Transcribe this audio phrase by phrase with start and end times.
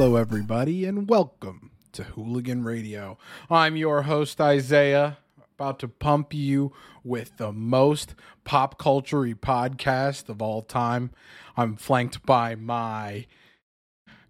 [0.00, 3.18] Hello, everybody, and welcome to Hooligan Radio.
[3.50, 5.18] I'm your host, Isaiah,
[5.56, 11.10] about to pump you with the most pop culture podcast of all time.
[11.56, 13.26] I'm flanked by my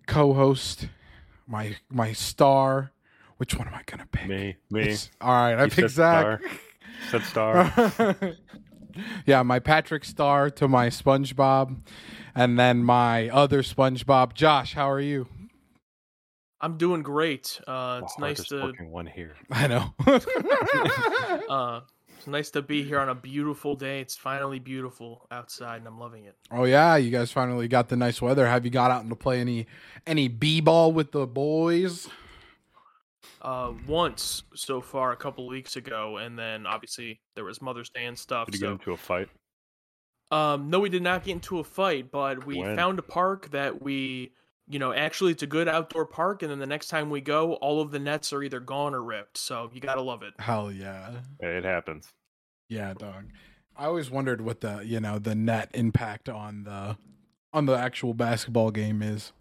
[0.07, 0.89] co host,
[1.47, 2.93] my my star.
[3.37, 4.27] Which one am I going to pick?
[4.27, 4.81] Me, me.
[4.81, 6.41] It's- all right, I You picked Zach.
[7.11, 8.17] Said star.
[9.27, 11.77] yeah, my Patrick Star to my SpongeBob,
[12.35, 14.33] and then my other SpongeBob.
[14.33, 15.27] Josh, how are you?
[16.61, 17.61] I'm doing great.
[17.67, 19.37] Uh, it's nice to looking one here.
[19.51, 19.95] I know.
[21.49, 21.81] uh,
[22.17, 24.01] it's nice to be here on a beautiful day.
[24.01, 26.37] It's finally beautiful outside, and I'm loving it.
[26.51, 28.47] oh yeah, you guys finally got the nice weather.
[28.47, 29.67] Have you got out and to play any
[30.07, 32.09] any b ball with the boys?
[33.41, 38.07] Uh, once so far, a couple weeks ago, and then obviously there was Mother's Day
[38.07, 38.47] and stuff.
[38.51, 39.29] Did you get into a fight?
[40.33, 42.75] um, no, we did not get into a fight, but we When?
[42.75, 44.33] found a park that we,
[44.69, 46.43] you know, actually it's a good outdoor park.
[46.43, 49.03] And then the next time we go, all of the nets are either gone or
[49.03, 49.39] ripped.
[49.39, 50.35] So you gotta love it.
[50.39, 52.09] Hell yeah, It happens.
[52.69, 53.25] yeah, dog.
[53.77, 56.97] I always wondered what the you know the net impact on the
[57.53, 59.33] on the actual basketball game is.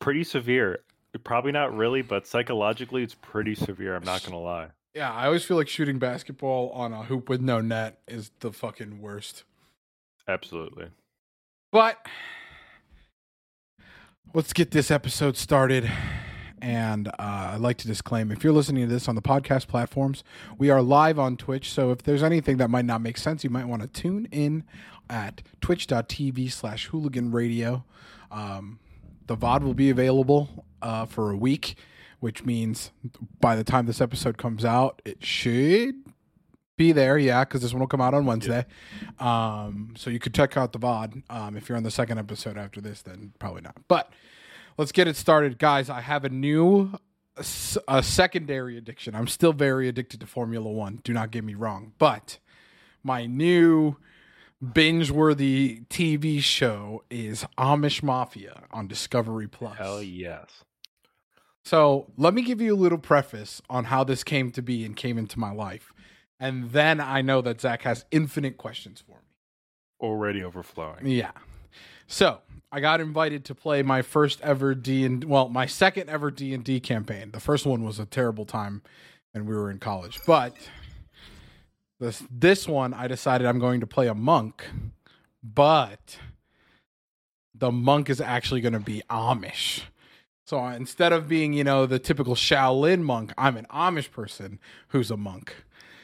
[0.00, 0.80] Pretty severe.
[1.24, 3.94] Probably not really, but psychologically, it's pretty severe.
[3.96, 4.68] I'm not gonna lie.
[4.94, 8.52] Yeah, I always feel like shooting basketball on a hoop with no net is the
[8.52, 9.44] fucking worst.
[10.26, 10.86] Absolutely.
[11.72, 12.04] But
[14.32, 15.90] let's get this episode started.
[16.62, 20.22] And uh, I'd like to disclaim if you're listening to this on the podcast platforms,
[20.58, 21.72] we are live on Twitch.
[21.72, 24.64] So if there's anything that might not make sense, you might want to tune in
[25.08, 27.84] at twitch.tv slash hooligan radio.
[28.30, 28.78] Um,
[29.26, 31.76] the VOD will be available uh, for a week,
[32.20, 32.92] which means
[33.40, 35.94] by the time this episode comes out, it should
[36.80, 37.18] be there.
[37.18, 38.64] Yeah, because this one will come out on Wednesday.
[39.18, 41.22] Um, so you could check out the VOD.
[41.28, 43.76] Um, if you're on the second episode after this, then probably not.
[43.86, 44.10] But
[44.78, 45.90] let's get it started, guys.
[45.90, 46.98] I have a new
[47.86, 49.14] a secondary addiction.
[49.14, 51.00] I'm still very addicted to Formula One.
[51.04, 52.38] Do not get me wrong, but
[53.02, 53.96] my new
[54.72, 59.76] binge-worthy TV show is Amish Mafia on Discovery Plus.
[59.76, 60.64] Hell yes.
[61.62, 64.96] So let me give you a little preface on how this came to be and
[64.96, 65.92] came into my life.
[66.40, 69.28] And then I know that Zach has infinite questions for me.
[70.00, 71.06] Already overflowing.
[71.06, 71.32] Yeah.
[72.06, 72.38] So
[72.72, 76.54] I got invited to play my first ever D and well, my second ever D
[76.54, 77.32] and D campaign.
[77.32, 78.82] The first one was a terrible time,
[79.34, 80.18] and we were in college.
[80.26, 80.56] But
[82.00, 84.66] this this one, I decided I'm going to play a monk,
[85.42, 86.18] but
[87.54, 89.82] the monk is actually going to be Amish.
[90.46, 94.58] So instead of being, you know, the typical Shaolin monk, I'm an Amish person
[94.88, 95.54] who's a monk.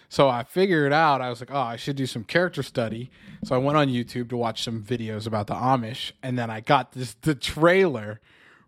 [0.08, 3.10] So I figured out, I was like, oh, I should do some character study.
[3.44, 6.60] So I went on YouTube to watch some videos about the Amish, and then I
[6.60, 8.20] got this the trailer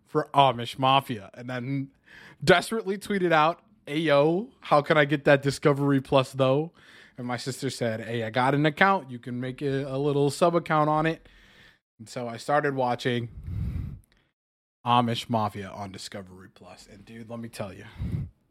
[0.05, 1.89] for Amish Mafia, and then
[2.43, 6.71] desperately tweeted out, "Hey yo, how can I get that Discovery Plus though?"
[7.17, 9.11] And my sister said, "Hey, I got an account.
[9.11, 11.27] You can make a, a little sub account on it."
[11.99, 13.29] And so I started watching
[14.85, 17.85] Amish Mafia on Discovery Plus, and dude, let me tell you,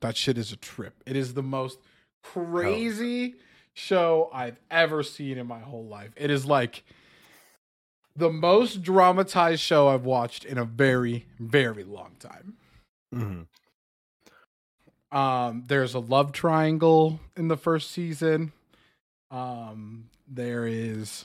[0.01, 1.03] that shit is a trip.
[1.07, 1.79] It is the most
[2.23, 3.35] crazy
[3.75, 6.11] show I've ever seen in my whole life.
[6.17, 6.83] It is like
[8.17, 12.55] the most dramatized show I've watched in a very, very long time.
[13.13, 13.43] hmm
[15.17, 18.53] Um, there's a love triangle in the first season.
[19.31, 21.25] Um, there is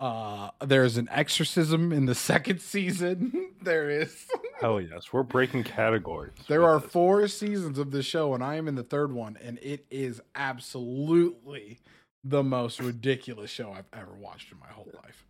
[0.00, 3.50] uh there's an exorcism in the second season.
[3.62, 4.26] there is
[4.62, 5.12] Hell yes.
[5.12, 6.32] We're breaking categories.
[6.48, 6.90] There are this.
[6.90, 10.20] four seasons of the show, and I am in the third one, and it is
[10.34, 11.78] absolutely
[12.24, 15.26] the most ridiculous show I've ever watched in my whole life.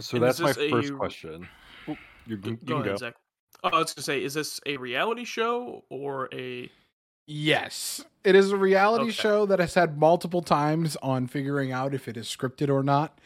[0.00, 1.48] So And that's my first a- question.
[1.88, 2.96] Oop, You, Go, you go can ahead, go.
[2.96, 3.14] Zach.
[3.62, 6.70] Oh, I was gonna say, is this a reality show or a?
[7.26, 9.12] Yes, it is a reality Okay.
[9.12, 13.18] show that has had multiple times on figuring out if it is scripted or not.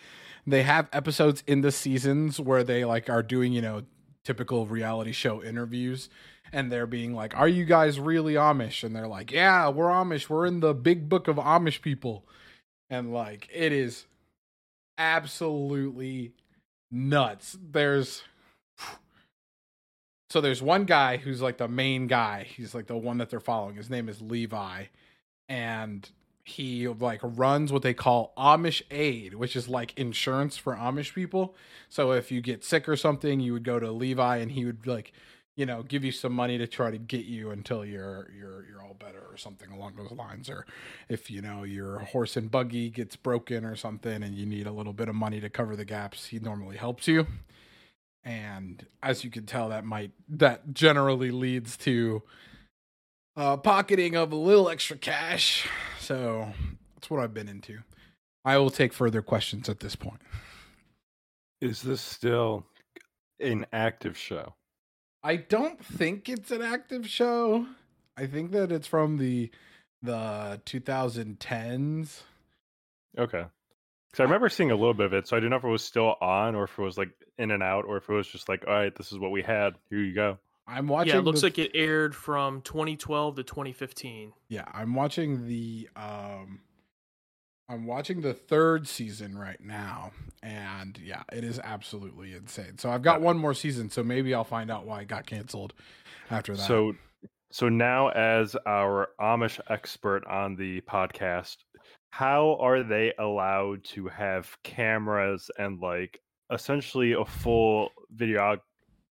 [0.47, 3.83] They have episodes in the seasons where they like are doing, you know,
[4.27, 6.09] typical reality show interviews
[6.53, 10.29] and they're being like, "Are you guys really Amish?" and they're like, "Yeah, we're Amish.
[10.29, 12.25] We're in the big book of Amish people."
[12.91, 14.07] And like it is
[14.99, 16.33] absolutely
[16.91, 17.57] nuts.
[17.61, 18.23] There's
[20.31, 22.45] so there's one guy who's like the main guy.
[22.45, 23.77] He's like the one that they're following.
[23.77, 24.87] His name is Levi,
[25.49, 26.09] and
[26.47, 31.57] he like runs what they call Amish Aid, which is like insurance for Amish people.
[31.89, 34.87] So if you get sick or something, you would go to Levi, and he would
[34.87, 35.13] like,
[35.57, 38.83] you know, give you some money to try to get you until you're you're you're
[38.83, 40.49] all better or something along those lines.
[40.49, 40.67] Or
[41.09, 44.73] if you know your horse and buggy gets broken or something, and you need a
[44.73, 47.27] little bit of money to cover the gaps, he normally helps you
[48.27, 52.23] and as you can tell, that might that generally leads to
[53.37, 55.69] uh, pocketing of a little extra cash.
[56.07, 56.47] So
[56.95, 57.79] that's what I've been into.
[58.45, 60.21] I will take further questions at this point.
[61.61, 62.65] Is this still
[63.41, 64.55] an active show?
[65.25, 67.67] I don't think it's an active show.
[68.17, 69.51] I think that it's from the
[70.01, 72.23] the 2010s.
[73.19, 73.45] Okay.
[74.11, 75.69] Because I remember seeing a little bit of it, so I didn't know if it
[75.69, 78.29] was still on or if it was like in and out or if it was
[78.29, 79.75] just like, all right, this is what we had.
[79.91, 80.39] Here you go.
[80.69, 81.13] I'm watching.
[81.15, 84.33] Yeah, it looks the- like it aired from 2012 to 2015.
[84.49, 86.61] Yeah, I'm watching the um
[87.69, 92.79] I'm watching the third season right now and yeah, it is absolutely insane.
[92.79, 95.75] So I've got one more season, so maybe I'll find out why it got canceled
[96.31, 96.63] after that.
[96.63, 96.95] So,
[97.51, 101.57] so now as our Amish expert on the podcast,
[102.11, 106.21] how are they allowed to have cameras and like
[106.53, 108.59] essentially a full video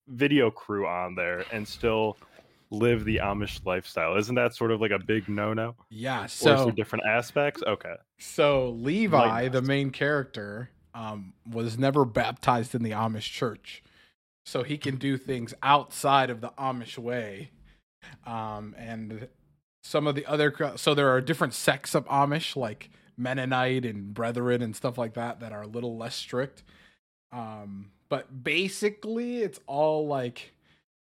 [0.07, 2.17] video crew on there and still
[2.71, 4.15] live the Amish lifestyle?
[4.17, 5.75] Isn't that sort of like a big no-no?
[5.89, 7.63] yeah, or is so different aspects?
[7.65, 7.95] Okay.
[8.19, 13.83] so Levi, the main character, um was never baptized in the Amish church.
[14.45, 17.51] So he can do things outside of the Amish way.
[18.25, 19.27] Um and
[19.83, 24.61] some of the other so there are different sects of Amish like Mennonite and Brethren
[24.61, 26.63] and stuff like that that are a little less strict.
[27.31, 30.53] Um, but basically, it's all like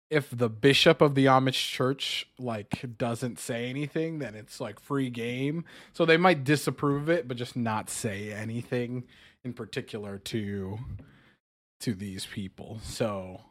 [0.09, 5.09] if the bishop of the Amish church like doesn't say anything, then it's like free
[5.09, 5.65] game.
[5.93, 9.03] So they might disapprove of it, but just not say anything
[9.43, 10.79] in particular to
[11.81, 12.79] to these people.
[12.83, 13.41] So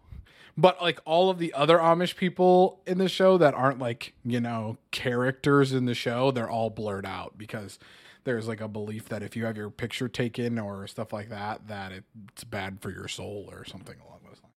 [0.56, 4.41] but like all of the other Amish people in the show that aren't like, you
[4.41, 7.79] know, characters in the show, they're all blurred out because
[8.25, 11.69] there's like a belief that if you have your picture taken or stuff like that,
[11.69, 11.93] that
[12.32, 14.55] it's bad for your soul or something along those lines.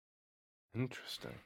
[0.76, 1.40] Interesting.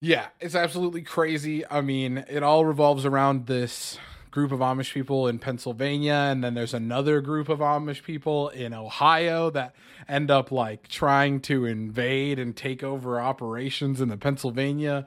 [0.00, 1.66] Yeah, it's absolutely crazy.
[1.66, 3.98] I mean, it all revolves around this
[4.30, 8.74] group of Amish people in Pennsylvania, and then there's another group of Amish people in
[8.74, 9.74] Ohio that
[10.06, 15.06] end up like trying to invade and take over operations in the Pennsylvania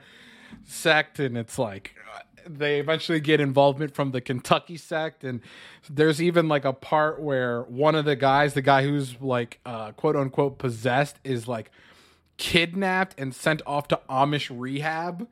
[0.66, 5.42] sect, and it's like uh, they eventually get involvement from the Kentucky sect, and
[5.90, 9.92] there's even like a part where one of the guys, the guy who's like uh,
[9.94, 11.72] quote unquote possessed, is like
[12.38, 15.28] kidnapped and sent off to Amish rehab,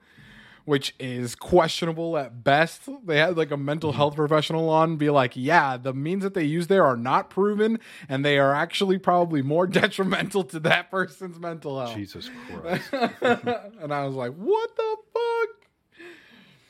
[0.66, 2.82] which is questionable at best.
[3.06, 6.44] They had like a mental health professional on be like, yeah, the means that they
[6.44, 7.80] use there are not proven
[8.10, 11.96] and they are actually probably more detrimental to that person's mental health.
[11.96, 12.92] Jesus Christ.
[12.92, 15.67] and I was like, what the fuck?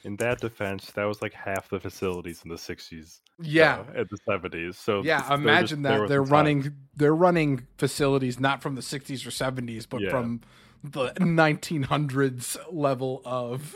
[0.07, 3.19] In that defense, that was like half the facilities in the 60s.
[3.42, 3.83] Yeah.
[3.94, 4.76] uh, at the 70s.
[4.76, 9.85] So Yeah, imagine that they're running they're running facilities not from the 60s or 70s
[9.87, 10.09] but Yeah.
[10.09, 10.42] from
[10.81, 13.76] the 1900s level of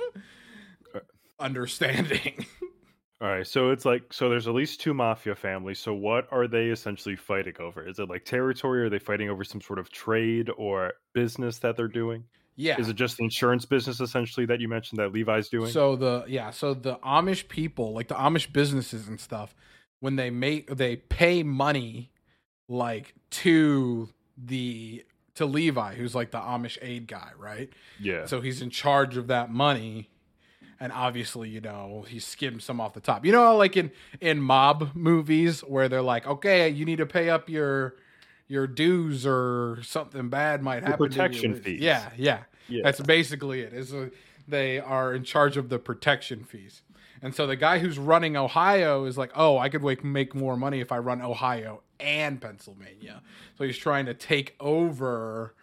[0.95, 0.99] Uh,
[1.37, 2.45] understanding.
[3.21, 4.29] All right, so it's like so.
[4.29, 5.77] There's at least two mafia families.
[5.79, 7.85] So what are they essentially fighting over?
[7.87, 8.81] Is it like territory?
[8.83, 12.23] Are they fighting over some sort of trade or business that they're doing?
[12.55, 12.79] Yeah.
[12.79, 15.71] Is it just the insurance business essentially that you mentioned that Levi's doing?
[15.71, 19.55] So the yeah, so the Amish people, like the Amish businesses and stuff,
[19.99, 22.11] when they make they pay money
[22.67, 25.03] like to the
[25.35, 27.69] to Levi, who's like the Amish aid guy, right?
[27.99, 28.25] yeah.
[28.25, 30.09] So he's in charge of that money.
[30.79, 33.23] And obviously, you know, he skims some off the top.
[33.23, 37.29] You know, like in in mob movies where they're like, "Okay, you need to pay
[37.29, 37.95] up your
[38.51, 41.81] your dues or something bad might happen." to you." protection fees.
[41.81, 42.43] Yeah, yeah.
[42.67, 42.81] yeah.
[42.83, 43.73] That's basically it.
[43.73, 43.93] Is
[44.47, 46.81] they are in charge of the protection fees.
[47.21, 50.57] And so the guy who's running Ohio is like, "Oh, I could make make more
[50.57, 53.21] money if I run Ohio and Pennsylvania."
[53.57, 55.55] So he's trying to take over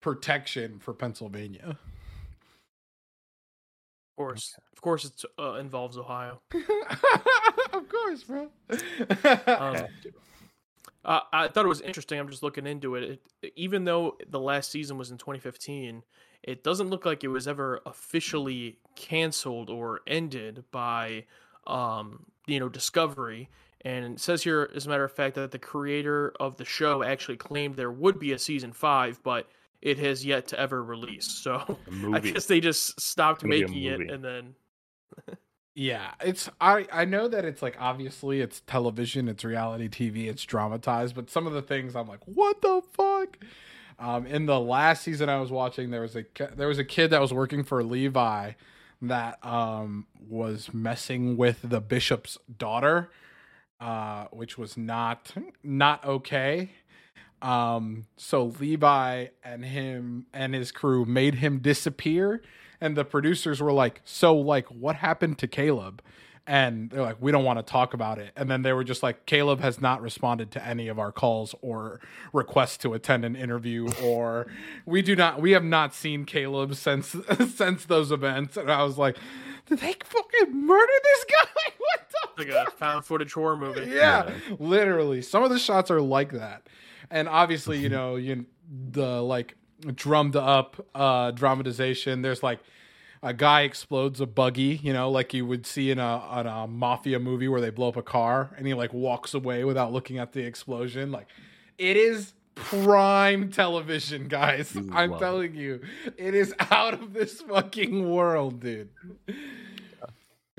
[0.00, 1.78] protection for Pennsylvania.
[4.10, 6.40] Of course, of course, it uh, involves Ohio.
[7.72, 8.50] of course, bro.
[9.46, 9.86] Um,
[11.04, 12.18] uh, I thought it was interesting.
[12.18, 13.20] I'm just looking into it.
[13.42, 13.52] it.
[13.56, 16.02] Even though the last season was in 2015,
[16.42, 21.24] it doesn't look like it was ever officially canceled or ended by,
[21.66, 23.48] um, you know, Discovery.
[23.82, 27.02] And it says here, as a matter of fact, that the creator of the show
[27.02, 29.48] actually claimed there would be a season five, but
[29.80, 31.26] it has yet to ever release.
[31.26, 31.78] So
[32.12, 34.54] I guess they just stopped gonna be a making it, and then
[35.74, 40.44] yeah, it's I I know that it's like obviously it's television, it's reality TV, it's
[40.44, 43.38] dramatized, but some of the things I'm like, what the fuck?
[43.98, 46.24] Um, in the last season I was watching, there was a
[46.56, 48.52] there was a kid that was working for Levi
[49.02, 53.10] that um was messing with the bishop's daughter,
[53.80, 56.70] uh, which was not not okay.
[57.42, 62.42] Um, so Levi and him and his crew made him disappear,
[62.80, 66.02] and the producers were like, "So, like, what happened to Caleb?"
[66.46, 69.02] And they're like, "We don't want to talk about it." And then they were just
[69.02, 72.00] like, "Caleb has not responded to any of our calls or
[72.32, 74.46] requests to attend an interview, or
[74.86, 77.14] we do not, we have not seen Caleb since
[77.54, 79.16] since those events." And I was like,
[79.66, 81.72] "Did they fucking murder this guy?
[81.78, 83.90] What the?" Like a found footage horror movie.
[83.90, 85.20] yeah, literally.
[85.22, 86.66] Some of the shots are like that,
[87.10, 88.46] and obviously, you know, you
[88.90, 89.56] the like
[89.94, 92.22] drummed up uh dramatization.
[92.22, 92.60] There's like
[93.22, 96.66] a guy explodes a buggy, you know, like you would see in a on a
[96.66, 100.18] mafia movie where they blow up a car, and he like walks away without looking
[100.18, 101.12] at the explosion.
[101.12, 101.28] Like,
[101.76, 104.74] it is prime television, guys.
[104.74, 105.80] You I'm telling you,
[106.16, 108.88] it is out of this fucking world, dude.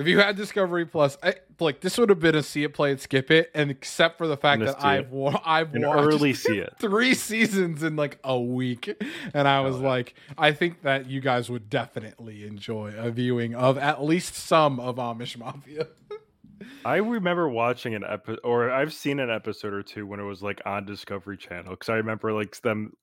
[0.01, 2.91] If you had Discovery Plus, I, like this would have been a see it, play
[2.91, 6.34] it, skip it, and except for the fact that I've wa- I've An watched early
[6.36, 6.74] see it.
[6.79, 8.93] three seasons in like a week,
[9.34, 13.55] and I was Oh, like, I think that you guys would definitely enjoy a viewing
[13.55, 15.88] of at least some of Amish Mafia.
[16.86, 20.41] I remember watching an episode, or I've seen an episode or two when it was
[20.43, 21.72] like on Discovery Channel.
[21.72, 22.93] Because I remember like them,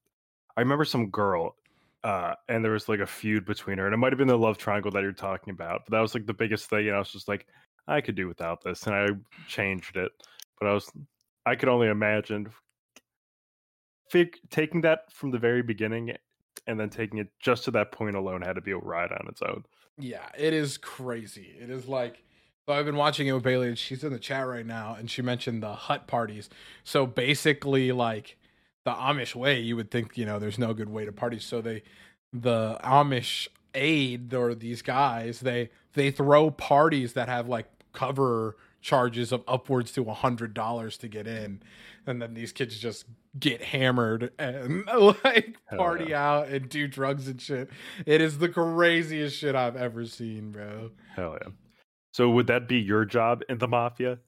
[0.57, 1.57] I remember some girl,
[2.05, 4.39] uh, and there was like a feud between her, and it might have been the
[4.39, 5.83] love triangle that you're talking about.
[5.85, 7.47] But that was like the biggest thing, and I was just like,
[7.87, 9.09] I could do without this, and I
[9.49, 10.13] changed it.
[10.61, 10.91] But I was,
[11.47, 12.49] I could only imagine
[14.11, 16.13] fig- taking that from the very beginning,
[16.67, 19.27] and then taking it just to that point alone had to be a ride on
[19.29, 19.65] its own.
[19.99, 21.57] Yeah, it is crazy.
[21.61, 22.23] It is like
[22.69, 25.11] so I've been watching it with Bailey and she's in the chat right now and
[25.11, 26.51] she mentioned the hut parties.
[26.85, 28.37] So basically like
[28.89, 31.39] the Amish way, you would think, you know, there's no good way to party.
[31.39, 31.83] So they
[32.33, 39.31] the Amish aid or these guys, they they throw parties that have like cover charges
[39.31, 41.61] of upwards to a hundred dollars to get in.
[42.07, 43.05] And then these kids just
[43.39, 44.87] get hammered and
[45.25, 47.69] like party out and do drugs and shit.
[48.07, 50.93] It is the craziest shit I've ever seen, bro.
[51.15, 51.51] Hell yeah.
[52.15, 54.19] So would that be your job in the mafia?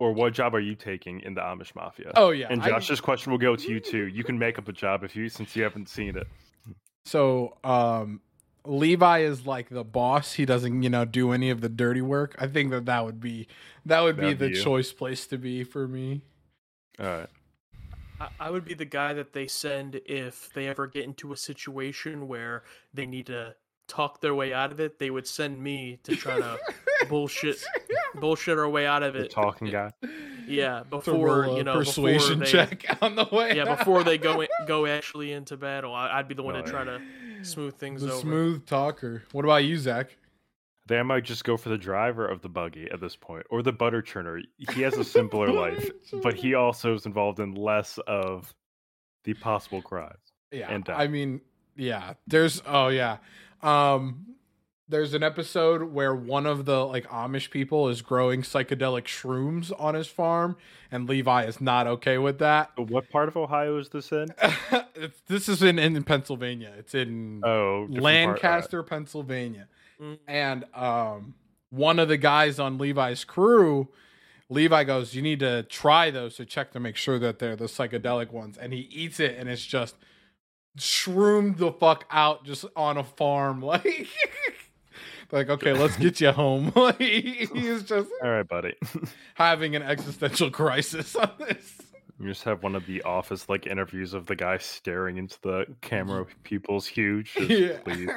[0.00, 2.10] Or what job are you taking in the Amish mafia?
[2.16, 2.48] Oh yeah.
[2.50, 4.06] and I- Josh's question will go to you too.
[4.08, 6.26] You can make up a job if you since you haven't seen it.
[7.04, 8.20] so um
[8.66, 10.34] Levi is like the boss.
[10.34, 12.34] He doesn't, you know, do any of the dirty work.
[12.38, 13.46] I think that that would be
[13.86, 16.22] that would be That'd the be choice place to be for me.
[16.98, 17.28] All right.
[18.20, 21.36] I, I would be the guy that they send if they ever get into a
[21.36, 23.54] situation where they need to
[23.90, 24.98] talk their way out of it.
[24.98, 26.58] They would send me to try to
[27.08, 27.62] bullshit
[28.14, 29.18] bullshit our way out of it.
[29.20, 29.30] The it.
[29.30, 29.92] talking guy.
[30.46, 33.56] Yeah, To before roll a you know persuasion they, check on the way.
[33.56, 36.60] Yeah, before they go in, go actually into battle, I, I'd be the one Oh,
[36.62, 36.72] to yeah.
[36.72, 37.00] try to
[37.42, 38.20] smooth things the over.
[38.20, 39.22] smooth talker.
[39.32, 40.16] What about you, Zach?
[40.88, 43.72] They might just go for the driver of the buggy at this point, or the
[43.72, 44.42] butter churner.
[44.74, 45.88] He has a simpler life,
[46.22, 48.52] but he also is involved in less of
[49.24, 50.32] the possible crimes.
[50.50, 51.42] Yeah, and I mean,
[51.76, 52.14] yeah.
[52.26, 53.18] There's oh yeah,
[53.62, 54.26] um,
[54.88, 59.94] there's an episode where one of the like Amish people is growing psychedelic shrooms on
[59.94, 60.56] his farm,
[60.90, 62.70] and Levi is not okay with that.
[62.76, 64.28] What part of Ohio is this in?
[65.28, 66.72] this is in in Pennsylvania.
[66.76, 69.68] It's in Oh, different part- Lancaster, Pennsylvania.
[70.00, 70.18] Mm.
[70.26, 71.34] And um,
[71.70, 73.88] one of the guys on Levi's crew,
[74.48, 77.66] Levi goes, "You need to try those to check to make sure that they're the
[77.66, 79.94] psychedelic ones." And he eats it, and it's just
[80.76, 84.08] shroomed the fuck out, just on a farm, like.
[85.32, 86.72] Like okay, let's get you home.
[86.76, 88.74] Like, he's just All right, buddy.
[89.34, 91.78] having an existential crisis on this.
[92.18, 95.66] You just have one of the office like interviews of the guy staring into the
[95.80, 97.34] camera pupils huge.
[97.34, 97.78] Just, Yeah.
[97.84, 98.10] Please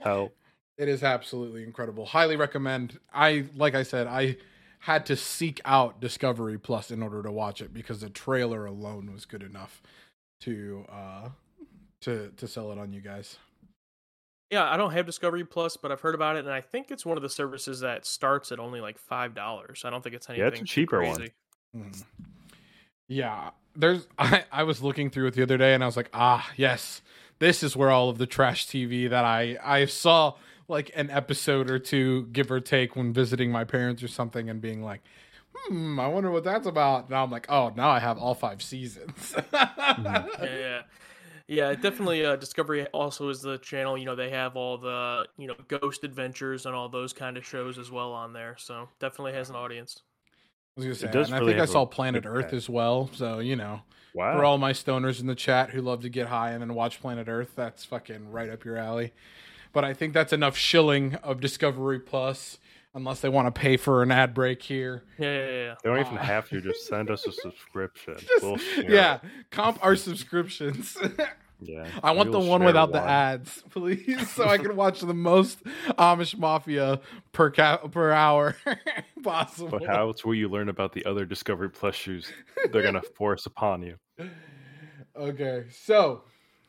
[0.00, 0.34] help.
[0.78, 2.06] It is absolutely incredible.
[2.06, 2.98] Highly recommend.
[3.12, 4.38] I like I said, I
[4.80, 9.12] had to seek out Discovery Plus in order to watch it because the trailer alone
[9.12, 9.82] was good enough
[10.40, 11.28] to uh
[12.02, 13.38] to to sell it on you guys.
[14.50, 17.06] Yeah, I don't have Discovery Plus, but I've heard about it, and I think it's
[17.06, 19.82] one of the services that starts at only like five dollars.
[19.84, 21.16] I don't think it's anything Yeah, it's a too cheaper one.
[21.16, 21.32] crazy.
[21.76, 22.04] Mhm.
[23.08, 26.10] Yeah, there's I, I was looking through it the other day and I was like,
[26.12, 27.00] ah, yes,
[27.38, 30.34] this is where all of the trash TV that I I saw
[30.68, 34.60] like an episode or two, give or take, when visiting my parents or something, and
[34.60, 35.02] being like,
[35.54, 37.10] hmm, I wonder what that's about.
[37.10, 39.34] Now I'm like, oh, now I have all five seasons.
[39.52, 40.82] Yeah, yeah,
[41.54, 41.74] yeah.
[41.74, 43.96] Definitely, uh, Discovery also is the channel.
[43.98, 47.44] You know, they have all the you know Ghost Adventures and all those kind of
[47.46, 48.56] shows as well on there.
[48.58, 50.00] So definitely has an audience.
[50.76, 52.54] I was gonna say, does and I think I saw Planet Earth cast.
[52.54, 53.10] as well.
[53.14, 53.82] So you know,
[54.14, 54.36] Wow.
[54.36, 57.00] for all my stoners in the chat who love to get high and then watch
[57.00, 59.12] Planet Earth, that's fucking right up your alley.
[59.74, 62.58] But I think that's enough shilling of Discovery Plus.
[62.94, 65.02] unless they want to pay for an ad break here.
[65.18, 65.74] Yeah, yeah, yeah.
[65.82, 66.60] They don't even Uh, have to.
[66.60, 68.16] Just send us a subscription.
[68.18, 69.22] Just- We'll yeah, it.
[69.50, 70.98] comp our subscriptions.
[71.64, 71.86] yeah.
[72.02, 75.62] I want the one without the ads, please, so I can watch the most
[75.98, 77.00] Amish Mafia
[77.32, 78.56] per cap per hour
[79.22, 79.78] possible.
[79.78, 82.32] But how else will you learn about the other Discovery Plus shoes
[82.72, 83.96] they're gonna force upon you?
[85.16, 86.24] Okay, so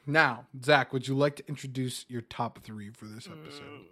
[0.06, 3.64] now, Zach, would you like to introduce your top three for this episode?
[3.64, 3.86] Mm,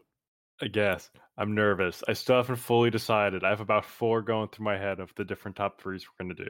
[0.62, 2.03] I guess I'm nervous.
[2.08, 3.43] I still haven't fully decided.
[3.43, 6.36] I have about four going through my head of the different top threes we're gonna
[6.36, 6.50] do.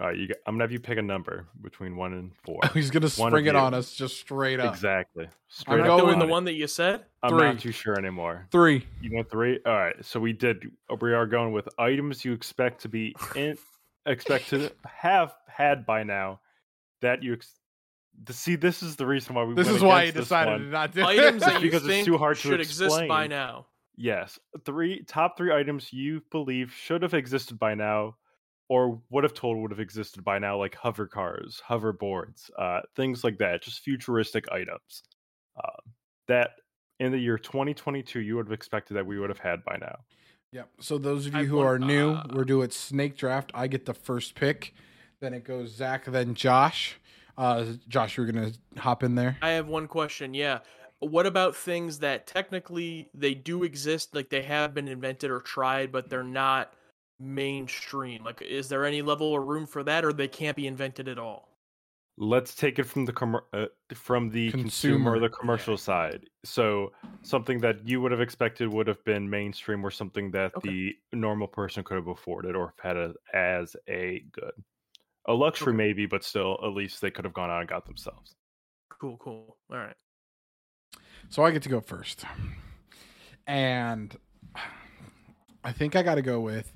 [0.00, 0.28] All right, you.
[0.28, 2.60] Got, I'm gonna have you pick a number between one and four.
[2.74, 3.58] He's gonna One spring it you.
[3.58, 4.72] on us just straight up.
[4.72, 5.28] Exactly.
[5.48, 6.30] Straight I'm Straight going up Doing the it.
[6.30, 7.04] one that you said.
[7.22, 7.38] I'm Three.
[7.48, 8.46] not too sure anymore.
[8.52, 8.86] Three.
[9.00, 9.58] You went three.
[9.66, 9.96] All right.
[10.04, 10.70] So we did.
[10.90, 13.58] Uh, we are going with items you expect to be in,
[14.06, 16.40] expect to have had by now.
[17.00, 17.32] That you.
[17.34, 17.54] Ex-
[18.26, 19.54] to see, this is the reason why we.
[19.54, 20.60] This went is why he against this decided one.
[20.60, 23.26] to not do Items that you Because it's think too hard to should exist by
[23.26, 23.66] now.
[23.96, 28.14] Yes, three top three items you believe should have existed by now,
[28.68, 33.24] or what have told would have existed by now, like hover cars, hoverboards, uh, things
[33.24, 33.62] like that.
[33.62, 35.02] Just futuristic items
[35.62, 35.70] uh,
[36.28, 36.50] that
[37.00, 39.96] in the year 2022 you would have expected that we would have had by now.
[40.52, 40.68] Yep.
[40.80, 43.50] So those of you I who want- are new, uh, we're doing snake draft.
[43.54, 44.74] I get the first pick.
[45.20, 46.98] Then it goes Zach, then Josh.
[47.36, 49.36] Uh, Josh, you're gonna hop in there.
[49.42, 50.34] I have one question.
[50.34, 50.58] Yeah.
[51.00, 55.92] What about things that technically they do exist, like they have been invented or tried,
[55.92, 56.72] but they're not
[57.18, 58.24] mainstream?
[58.24, 61.18] Like, is there any level or room for that, or they can't be invented at
[61.18, 61.48] all?
[62.20, 65.38] Let's take it from the commer- uh, from the consumer, Consumer, or the yeah.
[65.38, 66.26] commercial side.
[66.44, 70.68] So something that you would have expected would have been mainstream, or something that Okay.
[70.68, 74.50] the normal person could have afforded or had a, as a good,
[75.26, 75.76] a luxury Okay.
[75.76, 78.34] maybe, but still at least they could have gone out and got themselves.
[79.00, 79.56] Cool, cool.
[79.70, 79.96] All right.
[81.28, 82.24] So I get to go first.
[83.46, 84.16] And
[85.62, 86.72] I think I got to go with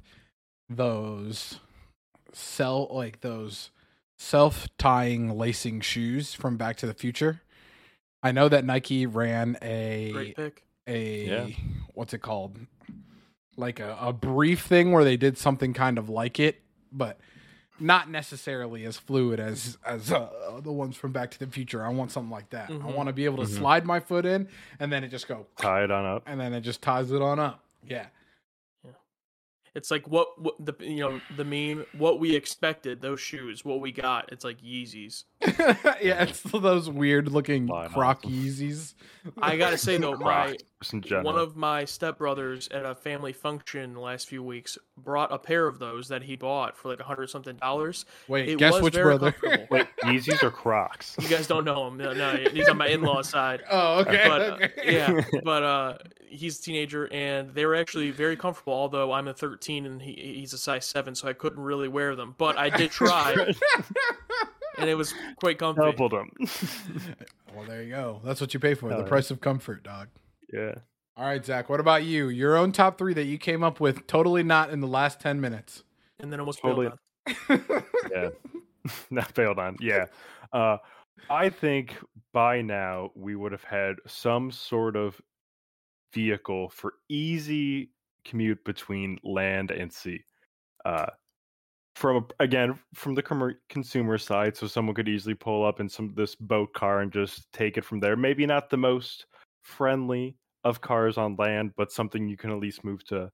[0.76, 1.58] those
[2.32, 3.70] sell like those
[4.18, 7.42] self-tying lacing shoes from Back to the Future.
[8.22, 10.62] I know that Nike ran a Great pick.
[10.86, 11.46] a Yeah.
[11.94, 12.56] what's it called?
[13.56, 17.18] Like a, a brief thing where they did something kind of like it, but
[17.80, 21.84] not necessarily as fluid as as uh, the ones from Back to the Future.
[21.84, 22.70] I want something like that.
[22.70, 22.94] I Mhm.
[22.94, 23.56] want to be able to Mhm.
[23.58, 26.22] slide my foot in and then it just go Tie it on up.
[26.26, 27.64] and then it just ties it on up.
[27.86, 28.06] Yeah.
[29.74, 31.86] It's like what, what the you know the meme.
[31.96, 33.64] What we expected, those shoes.
[33.64, 34.30] What we got.
[34.30, 35.24] It's like Yeezys.
[36.02, 38.32] yeah, it's those weird looking Fine, croc awesome.
[38.32, 38.94] Yeezys.
[39.40, 41.32] I gotta say though, my Crocs, just in general.
[41.32, 45.66] one of my stepbrothers at a family function the last few weeks brought a pair
[45.66, 48.04] of those that he bought for like a hundred something dollars.
[48.28, 49.32] Wait, It guess was which very brother?
[49.32, 49.66] comfortable.
[49.70, 51.16] Wait, Yeezys or Crocs?
[51.20, 51.96] You guys don't know him.
[51.96, 53.62] No, no he's on my in-law side.
[53.70, 54.24] oh, okay.
[54.26, 58.72] But uh, yeah, but uh, he's a teenager, and they were actually very comfortable.
[58.74, 62.14] Although I'm a 13 and he, he's a size seven, so I couldn't really wear
[62.16, 62.34] them.
[62.38, 63.34] But I did try,
[64.78, 65.80] and it was quite comfy.
[65.80, 66.30] Doubled them.
[67.54, 68.20] well, there you go.
[68.24, 69.02] That's what you pay for—the yeah.
[69.02, 70.08] price of comfort, dog.
[70.52, 70.74] Yeah.
[71.16, 71.68] All right, Zach.
[71.68, 72.28] What about you?
[72.28, 75.40] Your own top three that you came up with, totally not in the last ten
[75.40, 75.84] minutes.
[76.20, 76.86] And then almost Totally.
[76.86, 76.98] totally.
[78.12, 78.28] yeah
[79.10, 80.06] not failed on yeah
[80.52, 80.76] uh
[81.30, 81.96] i think
[82.32, 85.20] by now we would have had some sort of
[86.12, 87.90] vehicle for easy
[88.24, 90.20] commute between land and sea
[90.84, 91.06] uh
[91.94, 96.12] from again from the commer consumer side so someone could easily pull up in some
[96.16, 99.26] this boat car and just take it from there maybe not the most
[99.62, 103.30] friendly of cars on land but something you can at least move to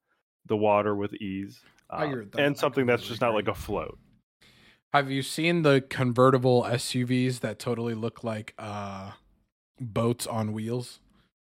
[0.46, 1.60] the water with ease
[1.90, 3.98] I uh, agree and something that's just not like a float
[4.94, 9.12] Have you seen the convertible SUVs that totally look like uh,
[9.80, 11.00] boats on wheels?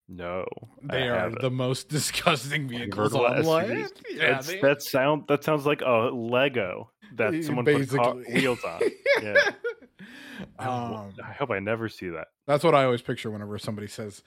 [0.08, 0.46] No,
[0.88, 1.40] I They are haven't.
[1.42, 3.92] the most disgusting vehicles Convertible on land.
[4.10, 4.16] SUVs.
[4.16, 8.64] Yeah, they- that sound that sounds like a Lego that Yeah, someone put car- wheels
[8.64, 8.80] on.
[9.22, 9.34] Yeah,
[10.58, 12.28] Um, I hope I never see that.
[12.46, 14.22] That's what I always picture whenever somebody says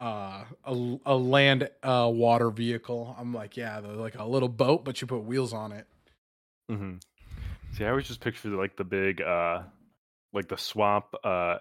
[0.00, 3.14] uh, a a land uh, water vehicle.
[3.18, 5.86] I'm like, yeah, like a little boat, but you put wheels on it.
[6.68, 6.94] hmm
[7.72, 9.62] See, I always just picture like the big, uh
[10.32, 11.06] like the swamp.
[11.24, 11.58] uh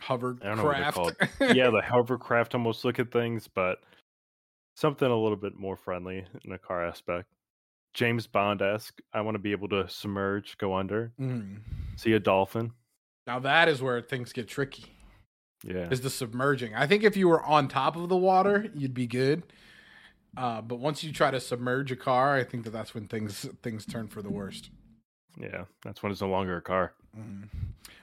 [0.00, 0.44] Hovercraft.
[0.44, 1.16] I don't know what they're called.
[1.56, 3.78] Yeah, the hovercraft almost look at things, but
[4.76, 7.28] something a little bit more friendly in a car aspect.
[7.94, 9.00] James Bond esque.
[9.14, 11.60] I want to be able to submerge, go under, Mm.
[11.96, 12.72] see a dolphin.
[13.26, 14.95] Now that is where things get tricky.
[15.64, 16.74] Yeah, Is the submerging?
[16.74, 19.42] I think if you were on top of the water, you'd be good.
[20.36, 23.48] Uh, but once you try to submerge a car, I think that that's when things
[23.62, 24.70] things turn for the worst.
[25.40, 25.64] yeah.
[25.82, 26.92] That's when it's no longer a car.
[27.18, 27.48] Mm.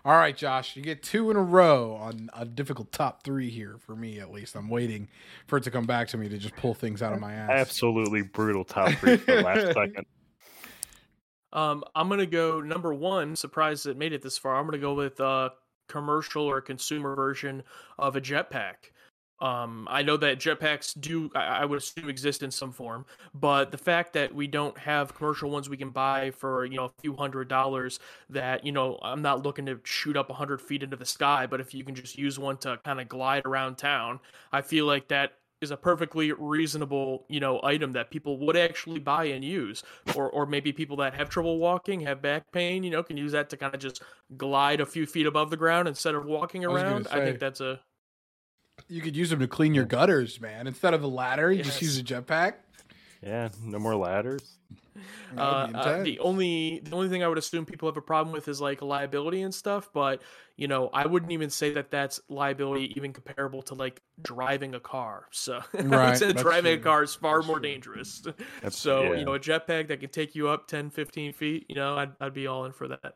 [0.06, 3.78] All right, Josh, you get two in a row on a difficult top three here
[3.80, 4.56] for me, at least.
[4.56, 5.08] I'm waiting
[5.48, 7.50] for it to come back to me to just pull things out of my ass.
[7.52, 10.06] Absolutely brutal top three for the last second.
[11.54, 13.36] Um, I'm gonna go number one.
[13.36, 14.56] Surprised it made it this far.
[14.56, 15.52] I'm gonna go with a
[15.88, 17.63] commercial or consumer version
[17.98, 18.91] of a jetpack.
[19.39, 23.72] Um, I know that jetpacks do, I, I would assume, exist in some form, but
[23.72, 27.02] the fact that we don't have commercial ones we can buy for you know a
[27.02, 30.96] few hundred dollars, that you know I'm not looking to shoot up hundred feet into
[30.96, 34.22] the sky, but if you can just use one to kind of glide around town,
[34.54, 38.99] I feel like that is a perfectly reasonable, you know, item that people would actually
[38.99, 39.82] buy and use.
[40.15, 43.32] Or or maybe people that have trouble walking, have back pain, you know, can use
[43.32, 44.04] that to kind of just
[44.38, 47.08] glide a few feet above the ground instead of walking I around.
[47.08, 47.80] I, say- think that's a
[48.88, 50.67] You could use them to clean your gutters, man.
[50.67, 52.54] Instead of a ladder, you just use a jetpack.
[53.24, 54.60] Yeah, no more ladders.
[55.36, 58.48] Uh, uh, the only the only thing I would assume people have a problem with
[58.48, 60.22] is like liability and stuff, but
[60.58, 64.80] you know I wouldn't even say that that's liability even comparable to like driving a
[64.80, 65.28] car.
[65.32, 67.60] So I Right, would say that's driving a car is far That's more true.
[67.60, 68.22] dangerous.
[68.62, 69.14] That's- so yeah.
[69.14, 72.12] you know a jetpack that can take you up 10, 15 feet, you know I'd
[72.22, 73.16] I'd be all in for that.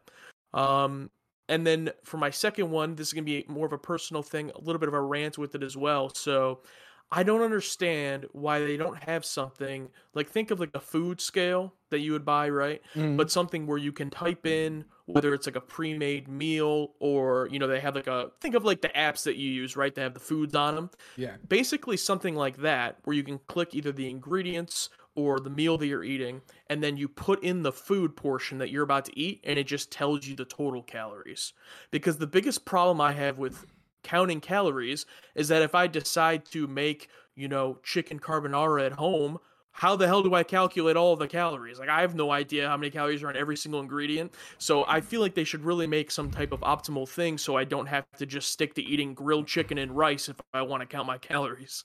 [0.53, 1.11] Um,
[1.49, 4.49] and then for my second one, this is gonna be more of a personal thing,
[4.51, 6.09] a little bit of a rant with it as well.
[6.09, 6.63] So
[7.11, 11.73] I don't understand why they don't have something like think of like a food scale
[11.89, 12.81] that you would buy, right?
[12.95, 13.15] Mhm.
[13.15, 17.59] But something where you can type in whether it's like a pre-made meal or you
[17.59, 19.95] know they have like a think of like the apps that you use, right?
[19.95, 20.89] They have the foods on them.
[21.15, 21.37] yeah.
[21.47, 25.87] Basically something like that where you can click either the ingredients or the meal that
[25.87, 29.39] you're eating and then you put in the food portion that you're about to eat
[29.45, 31.53] and it just tells you the total calories.
[31.89, 33.65] Because the biggest problem I have with
[34.07, 39.37] counting calories is that if I decide to make, you know, chicken carbonara at home,
[39.71, 41.77] how the hell do I calculate all the calories?
[41.77, 44.33] Like I have no idea how many calories are in every single ingredient.
[44.57, 47.65] So I feel like they should really make some type of optimal thing so I
[47.65, 50.87] don't have to just stick to eating grilled chicken and rice if I want to
[50.87, 51.83] count my calories.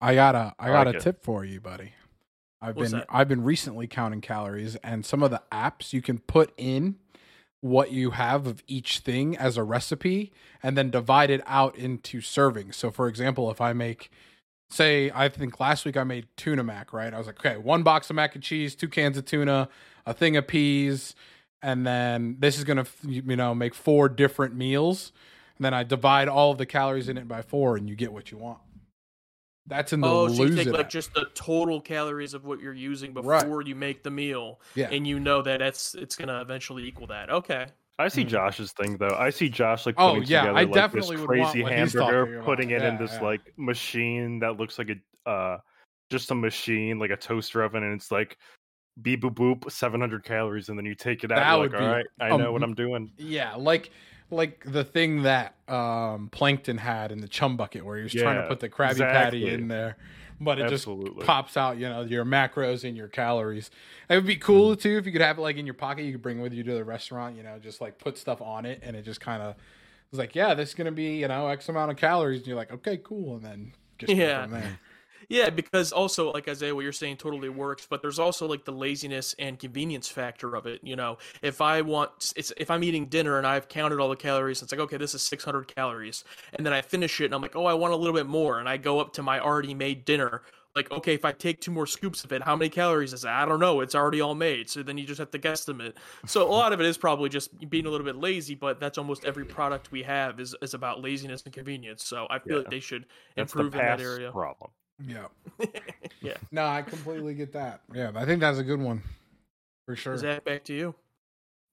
[0.00, 1.00] I got a I I got like a it.
[1.00, 1.92] tip for you, buddy.
[2.60, 3.06] I've What's been that?
[3.08, 6.96] I've been recently counting calories and some of the apps you can put in
[7.64, 10.30] what you have of each thing as a recipe
[10.62, 12.74] and then divide it out into servings.
[12.74, 14.10] So for example, if I make
[14.68, 17.14] say I think last week I made tuna mac, right?
[17.14, 19.70] I was like, okay, one box of mac and cheese, two cans of tuna,
[20.04, 21.14] a thing of peas,
[21.62, 25.12] and then this is going to you know make four different meals.
[25.56, 28.12] And then I divide all of the calories in it by 4 and you get
[28.12, 28.58] what you want.
[29.66, 30.90] That's in the oh, so you take like app.
[30.90, 33.66] just the total calories of what you're using before Right.
[33.66, 34.90] you make the meal, Yeah.
[34.90, 37.30] and you know that it's it's gonna eventually equal that.
[37.30, 37.66] Okay.
[37.98, 38.28] I see Mhm.
[38.28, 39.16] Josh's thing though.
[39.16, 41.92] I see Josh like Oh, putting yeah, together I like definitely this crazy what he's
[41.92, 43.22] talking hamburger, putting it in this yeah.
[43.22, 45.58] like machine that looks like a uh
[46.10, 48.36] just a machine, like a toaster oven, and it's like
[49.00, 51.36] beep boop boop, seven hundred calories, and then you take it out.
[51.36, 53.10] That you're would like, be all right, I know what I'm doing.
[53.16, 53.90] Yeah, like
[54.30, 58.36] like the thing that um Plankton had in the chum bucket where he was trying
[58.42, 59.96] to put the Krabby Patty in there.
[60.40, 61.10] But it Absolutely.
[61.14, 63.70] just pops out, you know, your macros and your calories.
[64.08, 66.02] It would be cool too if you could have it like in your pocket.
[66.02, 68.42] You could bring it with you to the restaurant, you know, just like put stuff
[68.42, 69.54] on it, and it just kind of
[70.10, 72.56] was like, yeah, this is gonna be you know X amount of calories, and you're
[72.56, 74.42] like, okay, cool, and then just Yeah.
[74.42, 74.80] from there.
[75.28, 78.72] Yeah, because also like Isaiah, what you're saying totally works, but there's also like the
[78.72, 80.80] laziness and convenience factor of it.
[80.82, 84.16] You know, if I want, it's if I'm eating dinner and I've counted all the
[84.16, 87.42] calories, it's like okay, this is 600 calories, and then I finish it and I'm
[87.42, 89.74] like, oh, I want a little bit more, and I go up to my already
[89.74, 90.42] made dinner.
[90.76, 93.32] Like, okay, if I take two more scoops of it, how many calories is that?
[93.32, 93.80] I don't know.
[93.80, 94.68] It's already all made.
[94.68, 95.94] So then you just have to guesstimate.
[96.26, 98.98] So a lot of it is probably just being a little bit lazy, but that's
[98.98, 102.04] almost every product we have is, is about laziness and convenience.
[102.04, 102.58] So I feel Yeah.
[102.58, 103.06] like they should
[103.36, 104.32] That's the improve in that area.
[104.32, 104.72] problem.
[105.06, 105.26] Yeah,
[106.22, 106.36] Yeah.
[106.52, 107.80] no, I completely get that.
[107.92, 109.02] Yeah, I think that's a good one
[109.86, 110.16] for sure.
[110.16, 110.94] Zach, back to you.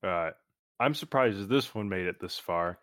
[0.03, 0.31] Uh,
[0.79, 2.79] I'm surprised this one made it this far.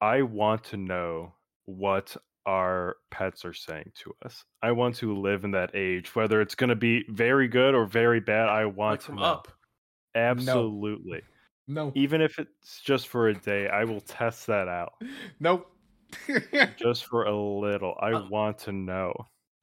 [0.00, 1.32] I want to know
[1.64, 4.44] what our pets are saying to us.
[4.62, 7.86] I want to live in that age, whether it's going to be very good or
[7.86, 8.48] very bad.
[8.48, 9.22] I want Like to know.
[9.22, 9.48] up.
[10.14, 11.22] Absolutely.
[11.66, 14.92] no, Even if it's just for a day, I will test that out.
[15.40, 15.70] nope.
[16.78, 17.94] Just for a little.
[18.00, 19.12] I Um, want to know.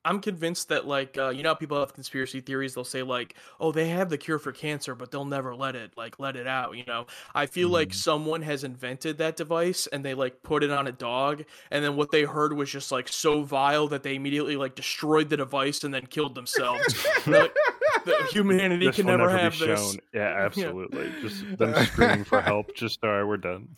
[0.06, 2.76] I'm convinced that like uh, you know how people have conspiracy theories.
[2.76, 5.92] They'll say like, "Oh, they have the cure for cancer, but they'll never let it
[5.98, 7.96] like let it out." You know, I feel like Mhm.
[7.96, 11.96] someone has invented that device and they like put it on a dog, and then
[11.96, 15.84] what they heard was just like so vile that they immediately like destroyed the device
[15.84, 16.96] and then killed themselves.
[17.28, 17.52] Like,
[18.06, 19.80] the humanity This can never, never, have this.
[19.80, 20.00] shown.
[20.14, 21.12] Yeah, absolutely.
[21.22, 22.76] Just them screaming for help.
[22.76, 23.70] Just all right, we're done.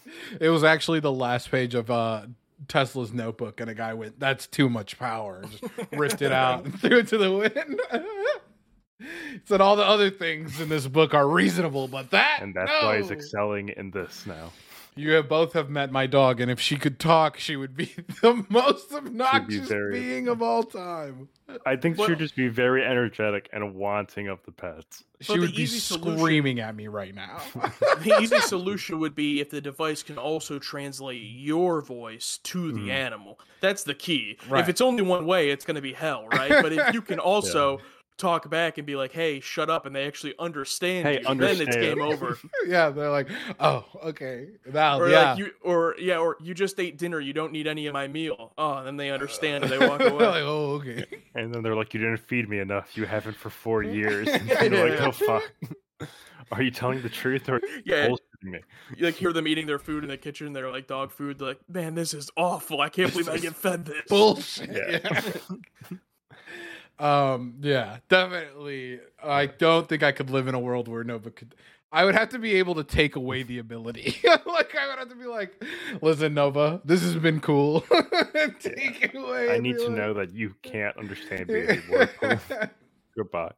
[0.42, 2.24] It was actually the last page of uh,
[2.68, 6.66] Tesla's notebook, and a guy went, "That's too much power," and just ripped it out
[6.66, 7.82] and threw it to the wind.
[9.46, 12.88] said all the other things in this book are reasonable, but that and that's no.
[12.88, 14.52] why he's excelling in this now.
[14.98, 17.86] You have both have met my dog, and if she could talk, she would be
[18.22, 21.30] the most obnoxious very- being of all time.
[21.66, 25.04] I think Well- she'd just be very energetic and wanting of the pets.
[25.22, 27.40] She the would be easy solution- screaming at me right now.
[27.54, 32.88] the easy solution would be if the device can also translate your voice to the
[32.88, 32.92] Mhm.
[32.92, 33.40] animal.
[33.62, 34.38] That's the key.
[34.50, 34.60] Right.
[34.62, 36.50] If it's only one way, it's going to be hell, right?
[36.62, 37.80] But if you can also
[38.18, 41.62] talk back and be like, "Hey, shut up," and they actually understand Hey, you, then
[41.62, 42.38] it's game over.
[42.68, 44.48] yeah, they're like, oh, okay.
[44.72, 45.30] Now, Or yeah.
[45.32, 47.20] like you, or yeah, or you just ate dinner.
[47.20, 48.54] You don't need any of my meal.
[48.58, 50.26] Oh, then they understand and they walk away.
[50.26, 51.06] like, oh, okay.
[51.36, 52.98] And then they're like, "You didn't feed me enough.
[52.98, 55.08] You haven't for four years." And you're like, Yeah.
[55.08, 55.44] "Oh fuck."
[56.52, 58.60] Are you telling the truth or yeah, bullshitting me?
[58.96, 60.54] you like hear them eating their food in the kitchen.
[60.54, 61.40] They're like dog food.
[61.40, 62.80] They're like, man, this is awful.
[62.80, 64.04] I can't believe I get fed this.
[64.08, 64.70] Bullshit.
[64.74, 65.32] Yeah.
[67.00, 69.00] Um, yeah, definitely.
[69.24, 71.56] I don't think I could live in a world where Nova could.
[71.92, 74.18] I would have to be able to take away the ability.
[74.26, 75.64] like I would have to be like,
[76.02, 77.82] "Listen, Nova, this has been cool."
[78.60, 79.52] take it away.
[79.52, 82.10] I need to like- know that you can't understand me anymore.
[83.16, 83.52] Goodbye.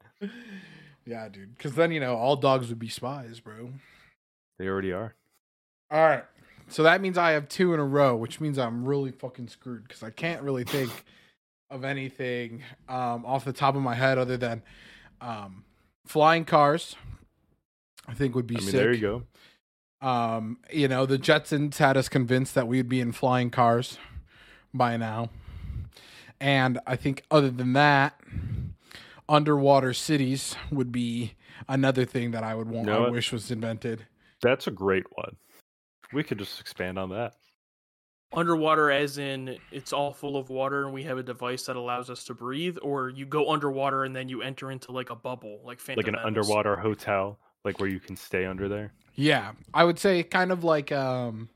[1.05, 1.57] yeah, dude.
[1.57, 3.71] Because then you know all dogs would be spies, bro.
[4.57, 5.15] They already are.
[5.91, 6.25] All right.
[6.67, 9.83] So that means I have two in a row, which means I'm really fucking screwed
[9.87, 10.91] because I can't really think
[11.69, 14.61] of anything um, off the top of my head other than
[15.21, 15.63] um,
[16.05, 16.95] flying cars.
[18.07, 18.75] I think would be I mean, sick.
[18.75, 19.01] there you
[20.01, 20.07] go.
[20.07, 23.97] Um, you know, the Jetsons had us convinced that we'd be in flying cars
[24.73, 25.29] by now.
[26.39, 28.19] And I think other than that,
[29.27, 31.33] underwater cities would be
[31.67, 32.87] another thing that I would want.
[32.87, 34.05] You know I wish was invented.
[34.41, 35.35] That's a great one.
[36.13, 37.35] We could just expand on that.
[38.33, 42.09] Underwater as in it's all full of water and we have a device that allows
[42.09, 45.59] us to breathe or you go underwater and then you enter into like a bubble
[45.63, 46.27] like Phantom Like an Menace.
[46.27, 48.93] underwater hotel, like where you can stay under there.
[49.15, 51.49] Yeah, I would say kind of like um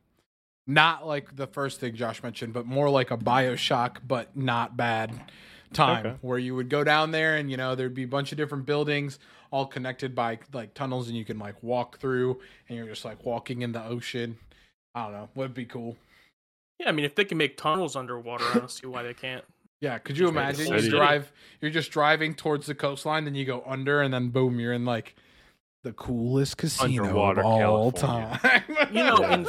[0.66, 5.12] not like the first thing Josh mentioned, but more like a BioShock but not bad
[5.74, 6.16] time Okay.
[6.22, 8.66] where you would go down there and you know there'd be a bunch of different
[8.66, 9.20] buildings
[9.52, 13.24] all connected by like tunnels and you can like walk through and you're just like
[13.26, 14.38] walking in the ocean.
[14.96, 15.98] I don't know, would be cool.
[16.84, 19.44] Yeah i mean if they can make tunnels underwater i don't see why they can't
[19.82, 21.32] Yeah, could you Just imagine you drive?
[21.60, 24.86] You're just driving towards the coastline then you go under and then boom you're in
[24.86, 25.16] like
[25.84, 28.40] the coolest casino Underwater of all California.
[28.42, 28.64] time.
[28.94, 29.46] You know, in,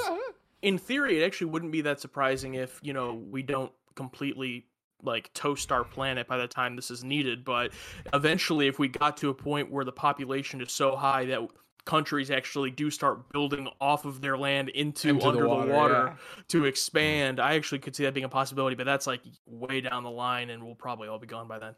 [0.63, 4.67] in theory it actually wouldn't be that surprising if you know we don't completely
[5.05, 7.71] like toast our planet by the time this is needed but
[8.15, 11.41] eventually if we got to a point where the population is so high that
[11.85, 16.43] countries actually do start building off of their land into, Into under the water, yeah.
[16.49, 20.03] to expand i actually could see that being a possibility but that's like way down
[20.03, 21.75] the line and we'll probably all be gone by then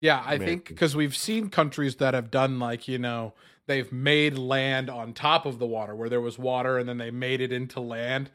[0.00, 0.44] Yeah, I Maybe.
[0.44, 3.32] think because we've seen countries that have done like you know
[3.66, 7.10] they've made land on top of the water where there was water and then they
[7.10, 8.30] made it into land.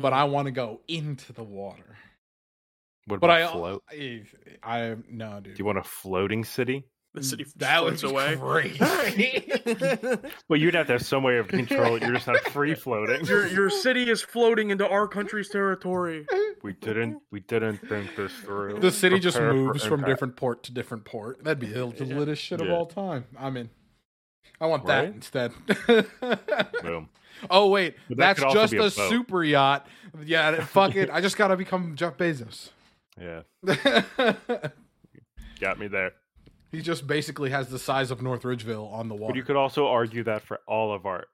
[0.00, 0.16] But Mm.
[0.16, 1.96] I want to go into the water.
[3.06, 3.82] What But I, float?
[3.90, 4.22] I,
[4.62, 5.54] I no, dude.
[5.54, 6.84] Do you want a floating city?
[7.14, 8.78] The city mm, that would floats be away great.
[10.48, 12.02] Well, you'd have to have some way of control it.
[12.02, 13.24] You're just not free floating.
[13.26, 16.26] your your city is floating into our country's territory
[16.62, 17.22] We didn't.
[17.30, 18.80] We didn't think this through.
[18.80, 20.08] the city just Prepare for moves from impact.
[20.10, 21.42] different port to different port.
[21.44, 22.16] That'd be the Yeah.
[22.16, 23.24] littest shit of all time.
[23.38, 23.70] I'm in.
[24.60, 25.52] I want that instead.
[26.82, 27.08] Boom.
[27.50, 29.86] oh wait, that that's just a, a super yacht.
[30.24, 31.10] Yeah, fuck it.
[31.10, 32.70] I just gotta become Jeff Bezos.
[33.20, 33.42] Yeah,
[35.60, 36.12] got me there.
[36.74, 39.86] He just basically has the size of North Ridgeville on the But you could also
[39.86, 41.26] argue that for all of our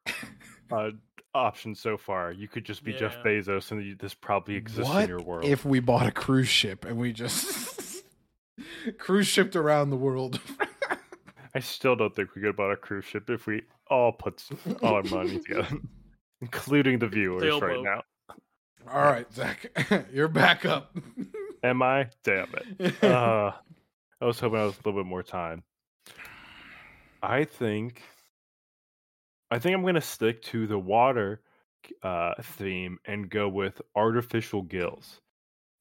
[0.70, 0.90] uh,
[1.34, 5.04] options so far, you could just be Jeff Bezos, and you, this probably exists what
[5.04, 5.44] in your world.
[5.44, 8.04] if we bought a cruise ship and we just
[8.98, 10.40] cruise shipped around the world?
[11.54, 14.42] I still don't think we could buy a cruise ship if we all put
[14.82, 15.78] all our money together,
[16.40, 17.84] including the viewers right Sailboat.
[17.84, 18.02] now.
[18.90, 19.66] All right, Zach,
[20.12, 20.96] you're back up.
[21.62, 22.08] Am I?
[22.24, 22.48] Damn
[22.78, 23.04] it.
[23.04, 23.52] Uh,
[24.20, 25.62] I was hoping I was a little bit more time.
[27.22, 28.02] I think.
[29.50, 31.42] I think I'm gonna stick to the water
[32.02, 35.20] uh, theme and go with artificial gills,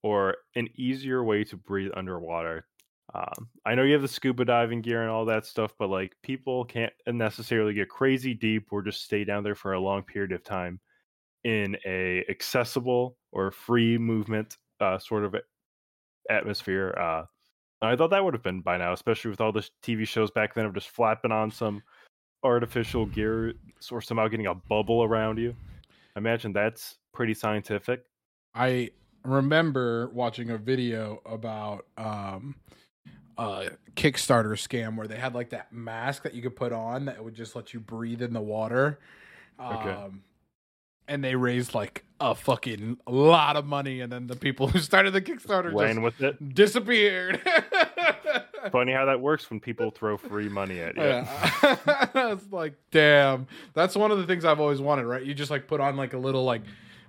[0.03, 2.65] or an easier way to breathe underwater.
[3.13, 6.15] Um, I know you have the scuba diving gear and all that stuff, but like
[6.23, 10.31] people can't necessarily get crazy deep or just stay down there for a long period
[10.31, 10.79] of time
[11.43, 15.35] in a accessible or free movement uh, sort of
[16.29, 16.95] atmosphere.
[16.99, 17.23] Uh,
[17.81, 20.53] I thought that would have been by now, especially with all the TV shows back
[20.53, 21.81] then of just flapping on some
[22.43, 23.53] artificial gear
[23.91, 25.55] or somehow getting a bubble around you.
[26.15, 28.03] I imagine that's pretty scientific.
[28.53, 28.91] I
[29.23, 32.55] remember watching a video about um,
[33.37, 37.23] a Kickstarter scam where they had like that mask that you could put on that
[37.23, 38.99] would just let you breathe in the water.
[39.59, 39.95] Okay.
[41.09, 45.11] And they raised like a fucking lot of money, and then the people who started
[45.11, 46.37] the Kickstarter Playing with it.
[46.39, 47.41] just disappeared.
[48.71, 51.01] Funny how that works when people throw free money at you.
[51.03, 52.05] Yeah.
[52.33, 53.47] it's like, damn.
[53.73, 55.23] That's one of the things I've always wanted, right?
[55.23, 56.61] You just like put on like a little like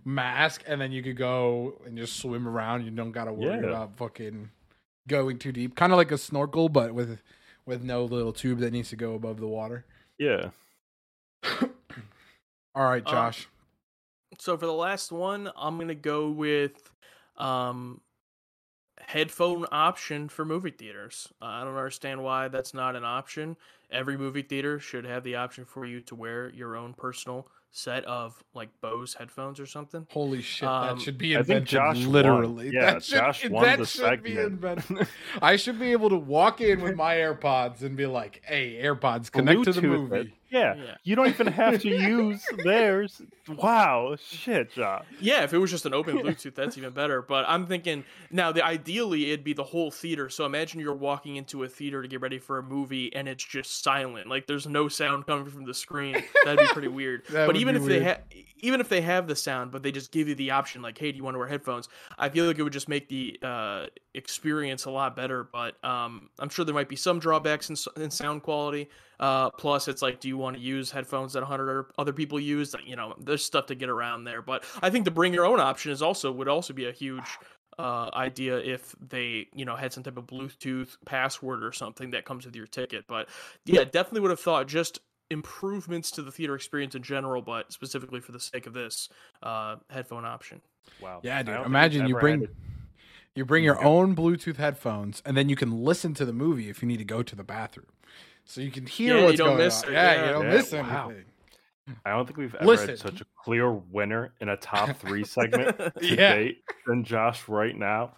[0.04, 2.84] mask and then you could go and just swim around.
[2.84, 3.68] You don't gotta worry Yeah.
[3.68, 4.48] about fucking
[5.08, 5.74] going too deep.
[5.76, 7.18] Kind of like a snorkel, but with
[7.66, 9.84] with no little tube that needs to go above the water.
[10.18, 10.50] Yeah.
[12.74, 13.48] All right, Um, Josh.
[14.38, 16.90] So for the last one, I'm gonna go with
[17.36, 18.00] um
[19.00, 21.28] headphone option for movie theaters.
[21.40, 23.56] Uh, I don't understand why that's not an option.
[23.90, 28.04] Every movie theater should have the option for you to wear your own personal set
[28.04, 30.06] of like Bose headphones or something.
[30.10, 31.56] Holy shit, um, that should be invented.
[31.56, 32.12] I think invented Josh won.
[32.12, 32.70] literally.
[32.72, 34.52] Yeah, that should, Josh won that the should be segment.
[34.52, 35.08] invented.
[35.42, 39.30] I should be able to walk in with my AirPods and be like, "Hey, AirPods,
[39.30, 40.28] connect to the movie." it.
[40.50, 40.74] Yeah.
[40.74, 40.94] Yeah.
[41.04, 43.22] You don't even have to use theirs.
[43.48, 44.16] Wow.
[44.20, 45.04] Shit, Josh.
[45.20, 47.22] Yeah, if it was just an open Bluetooth, that's even better.
[47.22, 50.28] But I'm thinking now, the ideally it'd be the whole theater.
[50.28, 53.44] So imagine you're walking into a theater to get ready for a movie, and it's
[53.44, 54.28] just silent.
[54.28, 56.16] Like there's no sound coming from the screen.
[56.44, 57.22] That'd be pretty weird.
[57.50, 58.20] But even if they have,
[58.58, 61.10] even if they have the sound, but they just give you the option, like, hey,
[61.10, 61.88] do you want to wear headphones?
[62.18, 65.44] I feel like it would just make the uh, experience a lot better.
[65.44, 68.88] But um, I'm sure there might be some drawbacks in, in sound quality.
[69.20, 72.74] Uh, plus, it's like, do you want to use headphones that 100 other people use?
[72.84, 74.42] You know, there's stuff to get around there.
[74.42, 77.38] But I think the bring your own option is also would also be a huge
[77.78, 82.24] uh, idea if they, you know, had some type of Bluetooth password or something that
[82.24, 83.04] comes with your ticket.
[83.06, 83.28] But
[83.66, 88.20] yeah, definitely would have thought just improvements to the theater experience in general, but specifically
[88.20, 89.08] for the sake of this
[89.42, 90.60] uh, headphone option.
[90.98, 91.20] Wow.
[91.22, 91.66] Yeah, I dude.
[91.66, 92.50] Imagine you bring had
[93.34, 93.86] you bring your Okay.
[93.86, 97.04] own Bluetooth headphones, and then you can listen to the movie if you need to
[97.04, 97.86] go to the bathroom,
[98.50, 99.88] so you can hear Yeah, what's going miss on.
[99.90, 100.26] it, Yeah, yeah.
[100.26, 101.04] you don't Yeah, miss wow.
[101.08, 101.24] anything.
[102.04, 102.88] I don't think we've ever Listen.
[102.90, 106.34] had such a clear winner in a top three segment to Yeah.
[106.34, 108.14] date than Josh right now.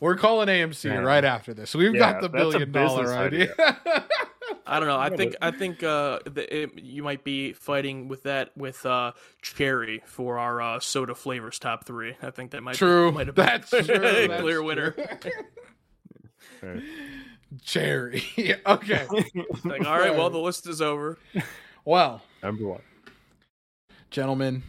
[0.00, 1.04] We're calling AMC Man.
[1.04, 1.74] right after this.
[1.74, 3.54] We've Yeah, got the billion dollar business idea.
[4.66, 4.98] I don't know.
[4.98, 9.12] I think I think uh, the, it, you might be fighting with that with uh,
[9.42, 12.16] cherry for our uh, soda flavors top three.
[12.22, 13.10] I think that might True.
[13.10, 13.80] Be, might have been That's true.
[13.80, 13.98] a
[14.28, 14.64] That's clear true.
[14.64, 14.96] winner.
[17.54, 17.62] Right.
[17.62, 18.22] Cherry.
[18.66, 19.06] okay.
[19.64, 21.18] like, all right, well the list is over.
[21.84, 22.80] Well, Number one.
[24.10, 24.62] gentlemen,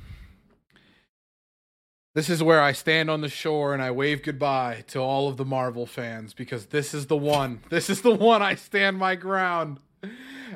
[2.14, 5.38] this is where I stand on the shore and I wave goodbye to all of
[5.38, 7.62] the Marvel fans because this is the one.
[7.70, 9.80] This is the one I stand my ground.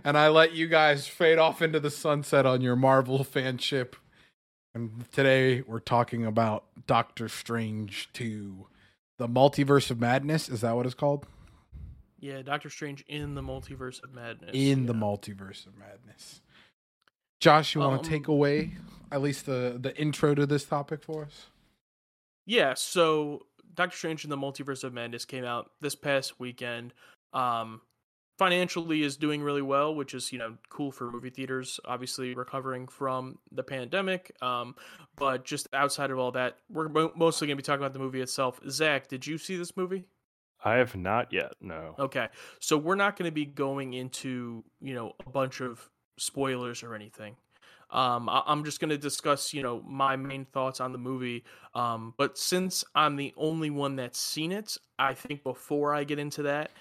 [0.04, 3.94] And I let you guys fade off into the sunset on your Marvel fanship.
[4.76, 8.68] And today we're talking about Doctor Strange 2.
[9.18, 10.48] The Multiverse of Madness.
[10.48, 11.26] Is that what it's called?
[12.20, 14.52] Yeah, Doctor Strange in the Multiverse of Madness.
[14.54, 16.42] in the multiverse of madness.
[17.40, 18.74] Josh, you want to Um, take away
[19.12, 21.48] at least the the intro to this topic for us?
[22.46, 26.94] Yeah, so Doctor Strange in the Multiverse of Madness came out this past weekend.
[27.34, 27.82] Um
[28.38, 32.88] financially is doing really well, which is, you know, cool for movie theaters, obviously recovering
[32.88, 34.36] from the pandemic.
[34.42, 34.76] Um
[35.16, 38.22] but just outside of all that, we're mostly going to be talking about the movie
[38.22, 38.60] itself.
[38.70, 40.06] Zach, did you see this movie?
[40.64, 41.54] I have not yet.
[41.62, 41.96] No.
[41.98, 42.28] Okay.
[42.60, 46.96] So we're not going to be going into, you know, a bunch of spoilers or
[46.96, 47.36] anything.
[47.92, 51.44] Um, I- I'm just going to discuss, you know, my main thoughts on the movie.
[51.74, 56.20] Um, but since I'm the only one that's seen it, I think before I get
[56.20, 56.72] into that,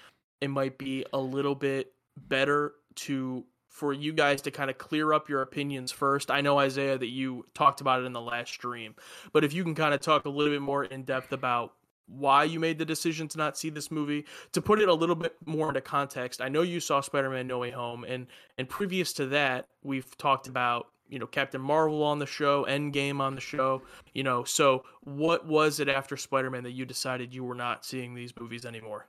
[0.41, 1.93] it might be a little bit
[2.27, 6.31] better to for you guys to kind of clear up your opinions first.
[6.31, 8.95] I know Isaiah that you talked about it in the last stream,
[9.31, 11.73] but if you can kind of talk a little bit more in depth about
[12.09, 14.25] why you made the decision to not see this movie.
[14.53, 17.59] To put it a little bit more into context i know you saw spider-man no
[17.59, 22.19] way home and and previous to that we've talked about you know captain marvel on
[22.19, 23.81] the show endgame on the show
[24.13, 24.43] you know.
[24.43, 28.65] So what was it after spider-man that you decided you were not seeing these movies
[28.65, 29.07] anymore?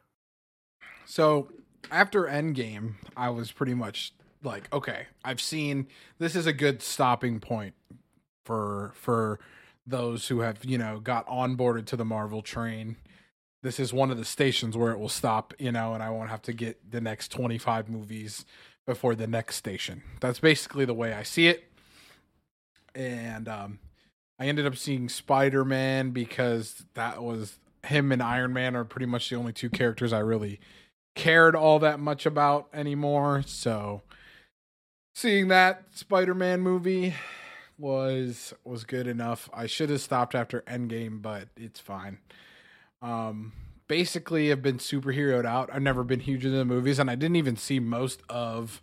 [1.05, 1.49] So
[1.91, 5.89] after Endgame, I was pretty much like, okay, I've seen
[6.19, 7.75] this is a good stopping point
[8.45, 9.41] for for
[9.87, 12.97] those who have you know got onboarded to the Marvel train.
[13.63, 16.31] This is one of the stations where it will stop, you know, and I won't
[16.31, 18.45] have to get the next twenty five movies
[18.87, 20.03] before the next station.
[20.21, 21.65] That's basically the way I see it.
[22.95, 23.79] And um,
[24.39, 29.07] I ended up seeing Spider Man because that was him and Iron Man are pretty
[29.07, 30.61] much the only two characters I really
[31.15, 33.43] cared all that much about anymore.
[33.47, 34.03] So
[35.15, 37.15] seeing that Spider-Man movie
[37.81, 39.49] was was good enough.
[39.53, 42.19] I should have stopped after Endgame, but it's fine.
[43.03, 43.53] Um
[43.89, 45.71] basically I've been superheroed out.
[45.73, 48.83] I've never been huge into the movies, and I didn't even see most of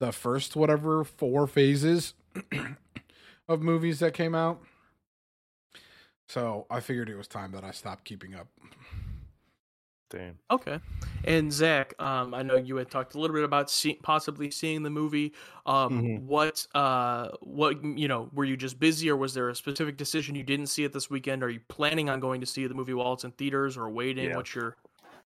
[0.00, 2.14] the first whatever four phases
[3.48, 4.60] of movies that came out.
[6.28, 8.48] So I figured it was time that I stopped keeping up.
[10.10, 10.38] Damn.
[10.50, 10.80] Okay.
[11.24, 14.82] And Zach, um, I know you had talked a little bit about see- possibly seeing
[14.82, 15.32] the movie.
[15.66, 16.22] Um, Mhm.
[16.22, 20.34] What, uh, what you know, were you just busy, or was there a specific decision
[20.34, 21.44] you didn't see it this weekend?
[21.44, 24.30] Are you planning on going to see the movie while it's in theaters, or waiting?
[24.30, 24.36] Yeah.
[24.36, 24.76] What's your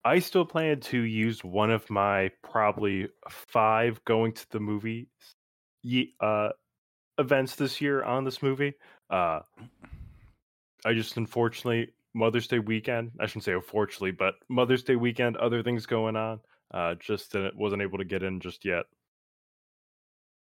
[0.04, 5.08] I still plan to use one of my probably five going to the movie
[6.20, 6.50] uh,
[7.16, 8.74] events this year on this movie.
[9.08, 9.40] Uh,
[10.84, 13.12] I just unfortunately Mother's Day weekend.
[13.20, 16.40] I shouldn't say unfortunately, but Mother's Day weekend, other things going on.
[16.72, 18.86] Uh, just didn't, wasn't able to get in just yet.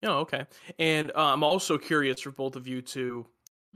[0.03, 0.45] Oh, okay.
[0.80, 3.26] And uh, I'm also curious for both of you to.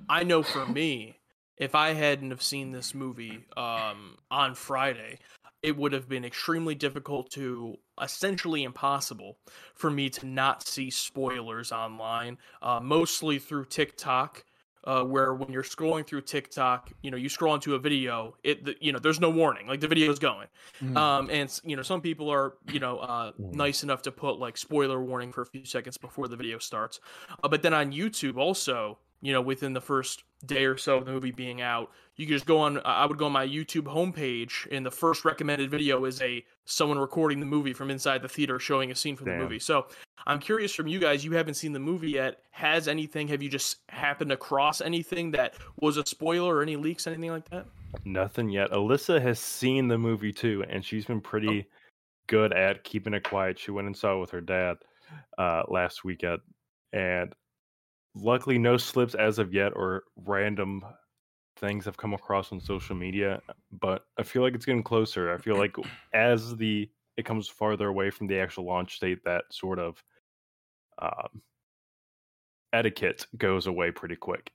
[0.10, 1.20] I know for me,
[1.58, 5.20] if I hadn't have seen this movie um, on Friday,
[5.62, 9.38] it would have been extremely difficult to, essentially impossible,
[9.74, 12.38] for me to not see spoilers online.
[12.62, 14.43] Uh, mostly through TikTok.
[14.86, 18.64] Uh, where when you're scrolling through TikTok, you know, you scroll into a video, it,
[18.66, 20.48] the, you know, there's no warning, like the video is going.
[20.80, 20.96] Mhm.
[20.96, 23.54] Um, and you know, some people are you know uh, Mhm.
[23.56, 27.00] nice enough to put like spoiler warning for a few seconds before the video starts.
[27.44, 31.06] Uh, but then on YouTube, also, you know, within the first day or so of
[31.06, 32.80] the movie being out, you can just go on.
[32.86, 37.00] I would go on my YouTube homepage, and the first recommended video is a someone
[37.00, 39.58] recording the movie from inside the theater, showing a scene from the movie.
[39.60, 39.88] So
[40.28, 41.24] I'm curious from you guys.
[41.24, 42.39] You haven't seen the movie yet.
[42.51, 43.28] Has anything?
[43.28, 47.49] Have you just happened across anything that was a spoiler or any leaks, anything like
[47.49, 47.66] that?
[48.05, 48.72] Nothing yet.
[48.72, 51.68] Alyssa has seen the movie too, and she's been pretty
[52.28, 53.59] good at keeping it quiet.
[53.59, 54.78] She went and saw it with her dad
[55.38, 56.39] uh, last weekend,
[56.91, 57.34] and
[58.16, 60.84] luckily, no slips as of yet or random
[61.57, 63.41] things have come across on social media.
[63.80, 65.34] But I feel like it's getting closer.
[65.34, 65.76] I feel like
[66.13, 70.03] as the it comes farther away from the actual launch date, that sort of
[71.01, 71.41] um,
[72.74, 74.51] etiquette goes away pretty quick.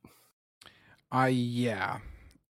[1.11, 1.99] I yeah.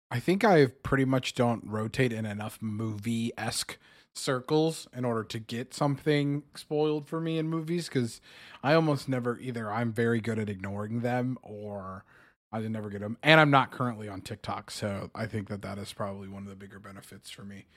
[0.10, 3.78] I think I pretty much don't rotate in enough movie esque
[4.14, 8.22] circles in order to get something spoiled for me in movies because
[8.64, 12.06] I almost never either I'm very good at ignoring them or
[12.52, 13.18] I never get them.
[13.22, 16.50] And I'm not currently on TikTok, so I think that that is probably one of
[16.50, 17.68] the bigger benefits for me.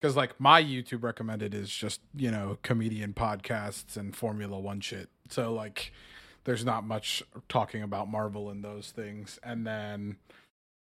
[0.00, 5.08] Because like my YouTube recommended is just you know comedian podcasts and Formula One shit.
[5.28, 5.92] So like
[6.44, 9.38] there's not much talking about Marvel and those things.
[9.42, 10.16] And then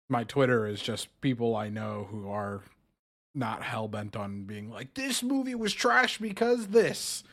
[0.08, 2.62] my Twitter is just people I know who are
[3.34, 7.24] not hell bent on being like, this movie was trash because this.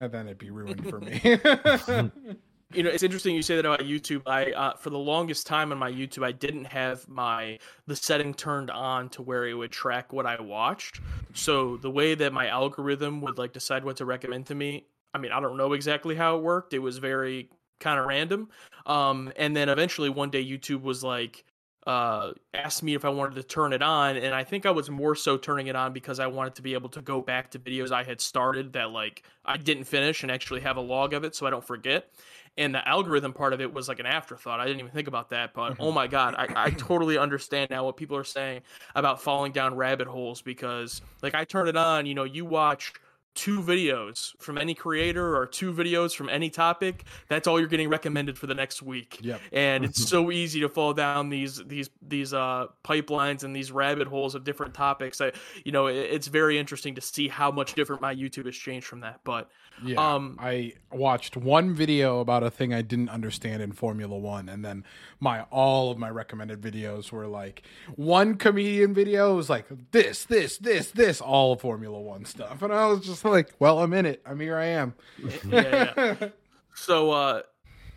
[0.00, 1.20] And then it'd be ruined for me.
[2.72, 4.22] you know it's interesting you say that about youtube.
[4.26, 8.34] I uh, for the longest time on my youtube i didn't have my the setting
[8.34, 11.00] turned on to where it would track what i watched.
[11.34, 15.18] So the way that my algorithm would like decide what to recommend to me i
[15.18, 16.74] mean i don't know exactly how it worked.
[16.74, 18.48] It was very kind of random.
[18.86, 21.44] Um and then eventually one day youtube was like
[21.86, 24.90] uh asked me if i wanted to turn it on and i think i was
[24.90, 27.58] more so turning it on because i wanted to be able to go back to
[27.58, 31.22] videos i had started that like i didn't finish and actually have a log of
[31.24, 32.10] it so i don't forget
[32.58, 34.60] and the algorithm part of it was like an afterthought.
[34.60, 37.84] I didn't even think about that, but oh my god, I, I totally understand now
[37.84, 38.62] what people are saying
[38.94, 42.94] about falling down rabbit holes because like I turn it on, you know, you watch
[43.36, 47.88] two videos from any creator or two videos from any topic, that's all you're getting
[47.88, 49.18] recommended for the next week.
[49.22, 49.40] Yep.
[49.52, 54.08] And it's so easy to fall down these these these uh pipelines and these rabbit
[54.08, 55.20] holes of different topics.
[55.20, 55.32] I
[55.64, 58.86] you know, it, it's very interesting to see how much different my YouTube has changed
[58.86, 59.20] from that.
[59.22, 59.50] But
[59.84, 60.14] yeah.
[60.14, 64.64] Um, I watched one video about a thing I didn't understand in Formula One, and
[64.64, 64.84] then
[65.20, 67.62] my all of my recommended videos were like
[67.94, 72.62] one comedian video was like this, this, this, this, all of Formula One stuff.
[72.62, 74.22] And I was just like, well, I'm in it.
[74.26, 74.94] I'm here I am.
[75.48, 76.28] yeah, yeah.
[76.74, 77.42] So uh,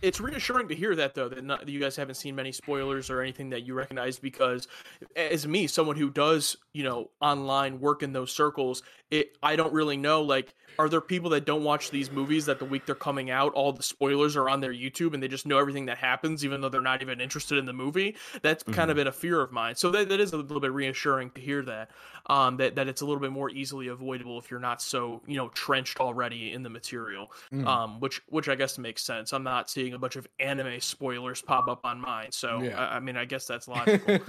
[0.01, 3.09] it's reassuring to hear that though that, not, that you guys haven't seen many spoilers
[3.09, 4.67] or anything that you recognize because
[5.15, 9.73] as me, someone who does you know online work in those circles, it I don't
[9.73, 10.53] really know like.
[10.79, 13.73] Are there people that don't watch these movies that the week they're coming out, all
[13.73, 16.69] the spoilers are on their YouTube and they just know everything that happens, even though
[16.69, 18.15] they're not even interested in the movie?
[18.41, 19.75] That's kind of been a fear of mine.
[19.75, 21.91] So that, that is a little bit reassuring to hear that,
[22.27, 25.35] um, that that it's a little bit more easily avoidable if you're not so you
[25.35, 27.65] know trenched already in the material Mm.
[27.67, 29.33] um, which which I guess makes sense.
[29.33, 32.79] I'm not seeing a bunch of anime spoilers pop up on mine, so Yeah.
[32.79, 34.19] I, I mean, I guess that's logical.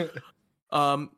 [0.73, 1.11] um,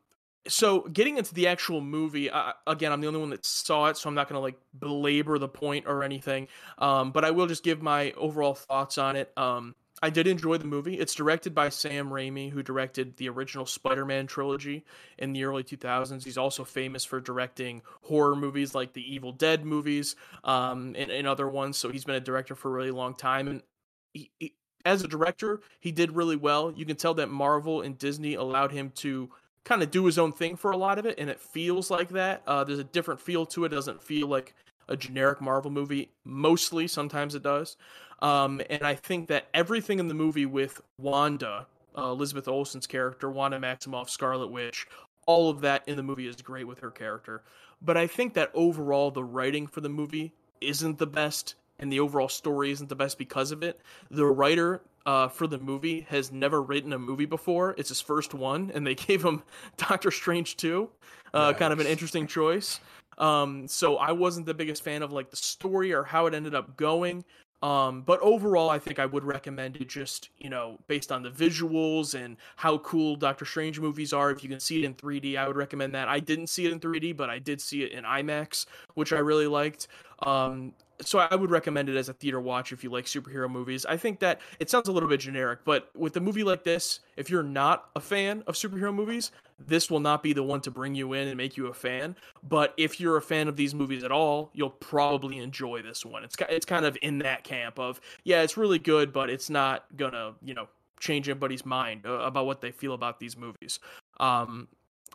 [0.47, 3.97] so getting into the actual movie, uh, again, I'm the only one that saw it,
[3.97, 6.47] so I'm not going to like belabor the point or anything.
[6.77, 9.31] Um, but I will just give my overall thoughts on it.
[9.37, 10.99] Um, I did enjoy the movie.
[10.99, 14.83] It's directed by Sam Raimi, who directed the original Spider-Man trilogy
[15.17, 16.25] in the early 2000s.
[16.25, 21.25] He's also famous for directing horror movies like the Evil Dead movies um, and, and
[21.25, 21.77] other ones.
[21.77, 23.47] So he's been a director for a really long time.
[23.47, 23.63] And
[24.11, 26.73] he, he, as a director, he did really well.
[26.75, 29.29] You can tell that Marvel and Disney allowed him to
[29.63, 32.09] kind of do his own thing for a lot of it, and it feels like
[32.09, 32.41] that.
[32.45, 33.71] Uh, there's a different feel to it.
[33.71, 33.75] it.
[33.75, 34.53] Doesn't feel like
[34.87, 36.09] a generic Marvel movie.
[36.25, 37.77] Mostly, sometimes it does.
[38.21, 43.29] Um, and I think that everything in the movie with Wanda, uh, Elizabeth Olsen's character,
[43.29, 44.87] Wanda Maximoff, Scarlet Witch,
[45.25, 47.43] all of that in the movie is great with her character.
[47.81, 51.99] But I think that overall, the writing for the movie isn't the best, and the
[51.99, 53.79] overall story isn't the best because of it.
[54.09, 57.75] The writer uh, for the movie has never written a movie before.
[57.77, 59.43] It's his first one, and they gave him
[59.77, 60.89] Doctor Strange 2.
[61.33, 61.59] Uh, yes.
[61.59, 62.79] Kind of an interesting choice.
[63.17, 66.55] Um, so I wasn't the biggest fan of like the story or how it ended
[66.55, 67.23] up going.
[67.63, 71.29] Um, but overall, I think I would recommend it just, you know, based on the
[71.29, 74.31] visuals and how cool Doctor Strange movies are.
[74.31, 76.09] If you can see it in 3D, I would recommend that.
[76.09, 79.19] I didn't see it in 3D, but I did see it in IMAX, which I
[79.19, 79.87] really liked.
[80.23, 80.73] Um,
[81.05, 83.85] so I would recommend it as a theater watch if you like superhero movies.
[83.85, 86.99] I think that it sounds a little bit generic, but with a movie like this,
[87.17, 90.71] if you're not a fan of superhero movies, this will not be the one to
[90.71, 92.15] bring you in and make you a fan.
[92.41, 96.23] But if you're a fan of these movies at all, you'll probably enjoy this one.
[96.23, 99.85] It's it's kind of in that camp of yeah, it's really good, but it's not
[99.95, 100.67] gonna you know
[100.99, 103.79] change anybody's mind uh, about what they feel about these movies.
[104.19, 104.67] Um,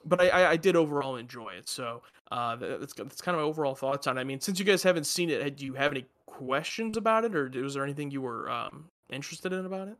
[0.04, 1.68] but I, I did overall enjoy it.
[1.68, 4.18] So uh, that's that's kind of my overall thoughts on.
[4.18, 4.20] it.
[4.20, 7.34] I mean, since you guys haven't seen it, do you have any questions about it,
[7.34, 9.96] or was there anything you were um, interested in about it?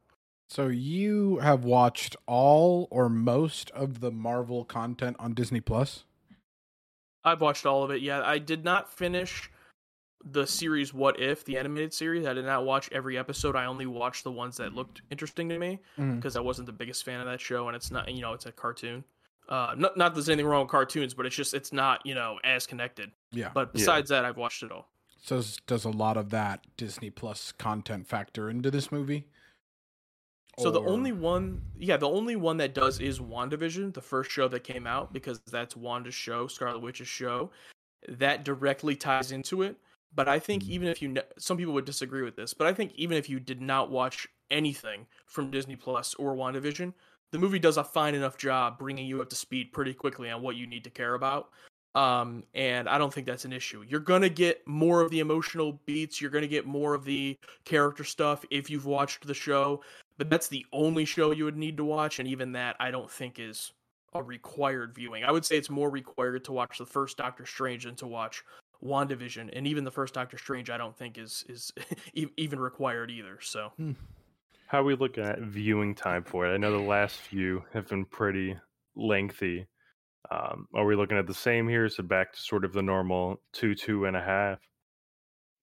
[0.51, 6.05] So you have watched all or most of the Marvel content on Disney Plus?
[7.23, 8.01] I've watched all of it.
[8.01, 9.51] Yeah, I did not finish
[10.25, 12.27] the series What If, the animated series.
[12.27, 13.57] I did not watch every episode.
[13.57, 16.39] I only watched the ones that looked interesting to me because mm.
[16.39, 18.53] I wasn't the biggest fan of that show and it's not, you know, it's a
[18.53, 19.05] cartoon.
[19.49, 22.15] Uh, not not that there's anything wrong with cartoons, but it's just it's not you
[22.15, 23.11] know as connected.
[23.33, 23.51] Yeah.
[23.55, 24.21] But besides yeah.
[24.21, 24.89] that, I've watched it all.
[25.23, 29.27] So does a lot of that Disney Plus content factor into this movie?
[30.59, 30.73] So or...
[30.73, 34.65] the only one, yeah, the only one that does is WandaVision, the first show that
[34.65, 37.51] came out, because that's Wanda's show, Scarlet Witch's show.
[38.09, 39.77] That directly ties into it.
[40.15, 40.73] But I think mm-hmm.
[40.73, 43.39] even if you, some people would disagree with this, but I think even if you
[43.39, 46.95] did not watch anything from Disney Plus or WandaVision,
[47.33, 50.43] the movie does a fine enough job bringing you up to speed pretty quickly on
[50.43, 51.51] what you need to care about.
[51.95, 53.85] Um, and I don't think that's an issue.
[53.89, 56.21] You're gonna get more of the emotional beats.
[56.21, 59.83] You're gonna get more of the character stuff if you've watched the show.
[60.17, 63.11] But that's the only show you would need to watch, and even that I don't
[63.11, 63.73] think is
[64.15, 65.25] a required viewing.
[65.25, 68.45] I would say it's more required to watch the first Doctor Strange than to watch
[68.85, 71.73] WandaVision, and even the first Doctor Strange I don't think is is
[72.37, 73.39] even required either.
[73.41, 73.73] So.
[73.77, 73.93] Hmm.
[74.69, 76.53] How are we looking at viewing time for it?
[76.53, 78.55] I know the last few have been pretty
[78.95, 79.67] lengthy.
[80.31, 81.87] Um, are we looking at the same here?
[81.87, 84.59] It back to sort of the normal two, two and a half?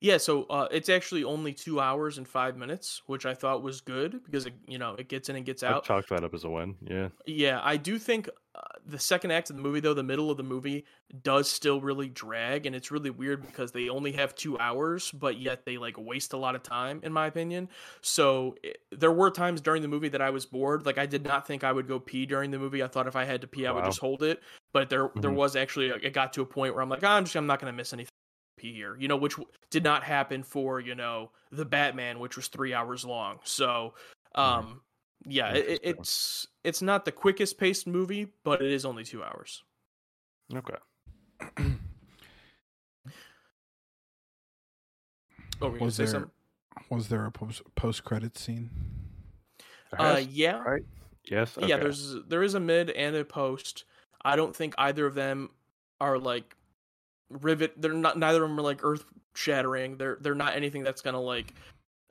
[0.06, 3.82] Yeah, so uh, it's actually only two hours and five minutes, which I thought was
[3.82, 5.84] good because it, you know it gets in and gets out.
[5.84, 6.76] I chalk that up as a win.
[6.88, 7.08] Yeah.
[7.26, 10.38] Yeah, I do think uh, the second act of the movie, though, the middle of
[10.38, 10.86] the movie
[11.24, 15.40] does still really drag, and it's really weird because they only have two hours, but
[15.40, 17.68] yet they like waste a lot of time, in my opinion.
[18.02, 20.86] So it, there were times during the movie that I was bored.
[20.86, 22.84] Like I did not think I would go pee during the movie.
[22.84, 24.44] I thought if I had to pee, I would just hold it.
[24.72, 25.22] But there, mm-hmm.
[25.22, 27.48] there was actually it got to a point where I'm like, oh, I'm just I'm
[27.48, 28.12] not going to miss anything
[28.58, 29.36] here, you know, which
[29.70, 33.40] did not happen for, you know, the Batman, which was three hours long.
[33.44, 33.94] So,
[34.36, 34.82] um,
[35.26, 39.64] yeah, it, it's it's not the quickest paced movie, but it is only two hours.
[40.54, 40.76] Okay.
[45.62, 46.32] oh, was there something?
[46.90, 48.70] was there a post post credit scene?
[49.98, 50.60] Uh, yeah.
[50.60, 50.84] Right.
[51.30, 51.58] Yes.
[51.58, 51.68] Okay.
[51.68, 51.78] Yeah.
[51.78, 53.86] There's there is a mid and a post.
[54.24, 55.50] I don't think either of them
[56.02, 56.56] are like
[57.30, 61.02] rivet they're not neither of them are like earth shattering they're they're not anything that's
[61.02, 61.54] gonna like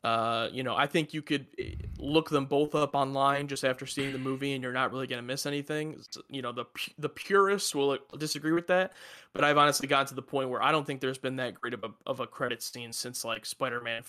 [0.03, 3.87] uh you know i think you could eh, look them both up online just after
[3.87, 5.99] seeing the movie and you're not really gonna miss anything.
[6.29, 6.67] You know the
[6.99, 8.93] the purists will disagree with that
[9.33, 11.73] but i've honestly gotten to the point where i don't think there's been that great
[11.73, 14.03] of a, of a credit scene since like spider-man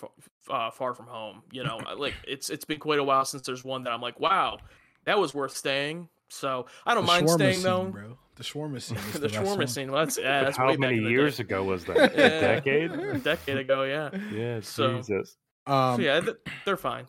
[0.49, 1.79] uh, far from home you know?
[1.95, 4.57] Like it's it's been quite a while since there's one that i'm like wow
[5.05, 6.09] that was worth staying.
[6.29, 7.85] So i don't the mind staying scene, though.
[7.85, 8.17] bro.
[8.35, 8.97] The shawarma scene.
[9.13, 9.91] the, the shawarma scene.
[9.91, 11.97] Well, that's, yeah, that's how many years ago was that?
[11.97, 12.91] A decade?
[12.91, 14.09] A decade ago, yeah.
[14.33, 15.37] Yeah, so, Jesus.
[15.65, 16.21] Um, so yeah,
[16.65, 17.07] they're fine.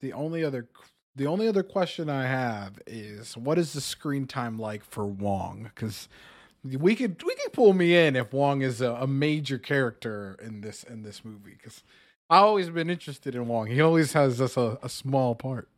[0.00, 0.68] The only other,
[1.16, 5.70] the only other question I have is, what is the screen time like for Wong?
[5.74, 6.08] Because
[6.64, 10.60] we could we could pull me in if Wong is a, a major character in
[10.60, 11.56] this in this movie.
[11.56, 11.82] Because
[12.30, 13.66] I've always been interested in Wong.
[13.66, 15.68] He always has just a, a small part.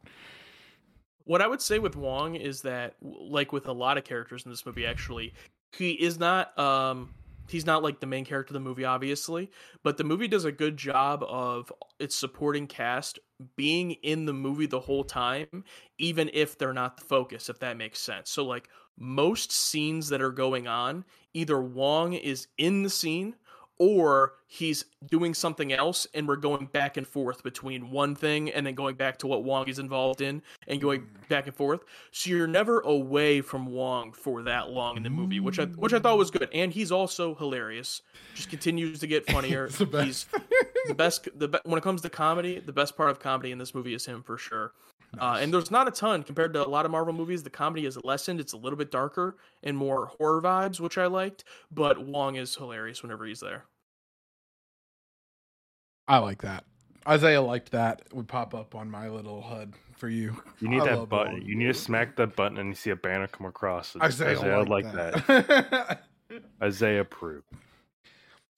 [1.31, 4.51] What I would say with Wong is that, like with a lot of characters in
[4.51, 5.33] this movie, actually,
[5.71, 7.15] he is not um
[7.49, 9.49] he's not like the main character of the movie obviously
[9.85, 13.21] but the movie does a good job of its supporting cast
[13.55, 15.63] being in the movie the whole time
[15.99, 18.29] even if they're not the focus if that makes sense.
[18.29, 18.69] So like
[18.99, 23.37] most scenes that are going on either wong is in the scene
[23.81, 28.67] or he's doing something else and we're going back and forth between one thing and
[28.67, 31.81] then going back to what Wong is involved in and going back and forth.
[32.11, 35.95] So you're never away from Wong for that long in the movie, which I which
[35.95, 36.51] I thought was good.
[36.53, 38.03] And he's also hilarious.
[38.35, 39.71] Just continues to get funnier.
[39.71, 40.29] the best.
[40.31, 43.51] He's the best the be- when it comes to comedy, the best part of comedy
[43.51, 44.73] in this movie is him for sure.
[45.19, 47.43] Uh, and there's not a ton compared to a lot of Marvel movies.
[47.43, 48.39] The comedy is lessened.
[48.41, 51.43] It's a little bit darker and more horror vibes, which I liked.
[51.73, 53.65] But Wong is hilarious whenever he's there.
[56.11, 56.65] I like that.
[57.07, 58.03] Isaiah liked that.
[58.07, 60.43] It would pop up on my little HUD for you.
[60.59, 61.35] You need I that button.
[61.35, 61.43] Wong.
[61.43, 63.95] You need to smack that button and you see a banner come across.
[64.03, 65.27] Isaiah, Isaiah like, like that.
[65.29, 66.03] that.
[66.63, 67.47] Isaiah approved.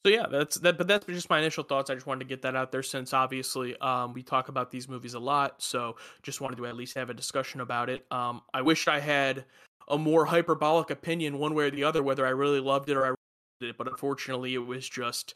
[0.05, 0.79] So yeah, that's that.
[0.79, 1.91] But that's just my initial thoughts.
[1.91, 4.89] I just wanted to get that out there since obviously um, we talk about these
[4.89, 5.63] movies a lot.
[5.63, 8.07] So just wanted to at least have a discussion about it.
[8.11, 9.45] Um, I wish I had
[9.89, 13.05] a more hyperbolic opinion one way or the other, whether I really loved it or
[13.05, 13.15] I
[13.61, 13.77] hated it.
[13.77, 15.35] But unfortunately, it was just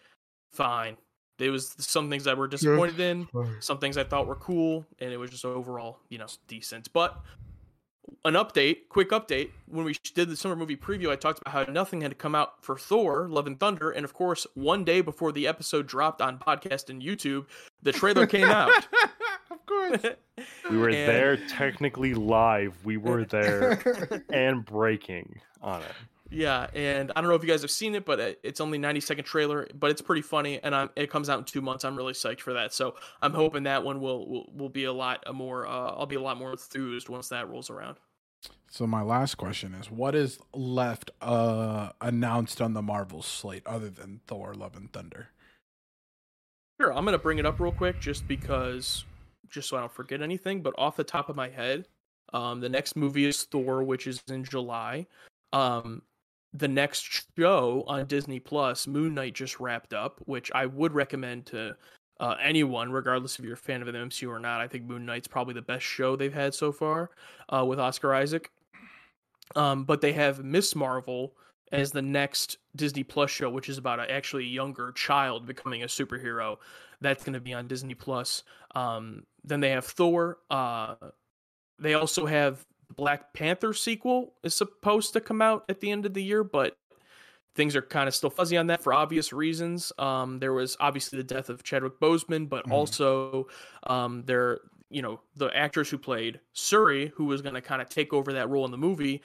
[0.51, 0.97] fine.
[1.39, 3.29] There was some things I were disappointed in,
[3.61, 6.93] some things I thought were cool, and it was just overall, you know, decent.
[6.93, 7.21] But
[8.25, 9.51] an update, quick update.
[9.67, 12.63] When we did the summer movie preview, I talked about how nothing had come out
[12.65, 16.39] for Thor: Love and Thunder, and of course, one day before the episode dropped on
[16.39, 17.47] podcast and YouTube,
[17.83, 18.71] the trailer came out.
[19.51, 20.01] of course.
[20.71, 22.75] We were And- there technically live.
[22.85, 25.93] We were there and breaking on it.
[26.31, 29.01] Yeah, and I don't know if you guys have seen it, but it's only 90
[29.01, 31.85] second trailer, but it's pretty funny, and I'm, it comes out in two months.
[31.85, 34.93] I'm really psyched for that, so I'm hoping that one will will, will be a
[34.93, 35.67] lot more.
[35.67, 37.99] Uh, I'll be a lot more enthused once that rolls around.
[38.71, 43.89] So my last question is: What is left uh, announced on the Marvel slate other
[43.89, 45.29] than Thor: Love and Thunder?
[46.81, 49.05] Sure, I'm gonna bring it up real quick just because,
[49.49, 50.61] just so I don't forget anything.
[50.61, 51.87] But off the top of my head,
[52.33, 55.07] um, the next movie is Thor, which is in July.
[55.53, 56.03] Um,
[56.59, 61.47] the next show on Disney Plus, Moon Knight, just wrapped up, which I would recommend
[61.47, 61.77] to
[62.21, 64.61] uh, anyone, regardless if you're a fan of the MCU or not.
[64.61, 67.11] I think Moon Knight's probably the best show they've had so far
[67.49, 68.51] uh, with Oscar Isaac.
[69.55, 71.35] Um, but they have Miss Marvel
[71.73, 75.83] as the next Disney Plus show, which is about a actually a younger child becoming
[75.83, 76.57] a superhero.
[77.01, 78.43] That's going to be on Disney Plus.
[78.75, 80.39] Um, then they have Thor.
[80.51, 80.95] Uh,
[81.79, 82.65] they also have
[82.95, 86.77] Black Panther sequel is supposed to come out at the end of the year, but
[87.55, 89.93] things are kind of still fuzzy on that for obvious reasons.
[89.99, 92.73] Um, there was obviously the death of Chadwick Boseman, but Mhm.
[92.73, 93.49] also
[93.87, 94.61] um, there,
[94.91, 98.33] you know, the actress who played Shuri, who was going to kind of take over
[98.35, 99.23] that role in the movie,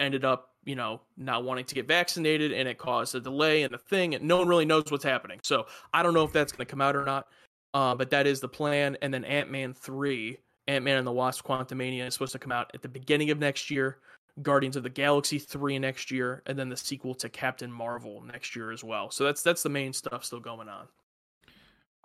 [0.00, 3.70] ended up, you know, not wanting to get vaccinated, and it caused a delay in
[3.72, 5.38] the thing, and no one really knows what's happening.
[5.42, 7.28] So I don't know if that's going to come out or not.
[7.72, 8.96] Uh, but that is the plan.
[9.00, 10.38] And then Ant Man three,
[10.68, 13.38] Ant Man and the Wasp: Quantumania is supposed to come out at the beginning of
[13.38, 13.98] next year.
[14.42, 18.54] Guardians of the Galaxy three next year, and then the sequel to Captain Marvel next
[18.54, 19.10] year as well.
[19.10, 20.86] So that's that's the main stuff still going on.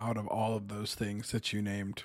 [0.00, 2.04] Out of all of those things that you named,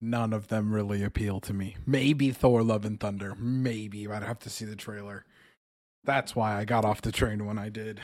[0.00, 1.76] none of them really appeal to me.
[1.86, 3.34] Maybe Thor: Love and Thunder.
[3.36, 5.24] Maybe I'd have to see the trailer.
[6.04, 8.00] That's why I got off the train when I did.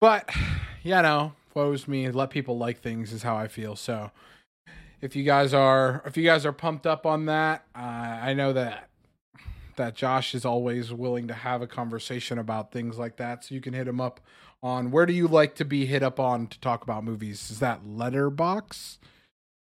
[0.00, 0.30] But
[0.82, 2.10] you know, woes me.
[2.10, 3.76] Let people like things is how I feel.
[3.76, 4.10] So
[5.00, 8.52] if you guys are if you guys are pumped up on that, uh, I know
[8.52, 8.88] that
[9.76, 13.44] that Josh is always willing to have a conversation about things like that.
[13.44, 14.20] So you can hit him up
[14.62, 17.50] on where do you like to be hit up on to talk about movies?
[17.50, 18.98] Is that Letterboxd?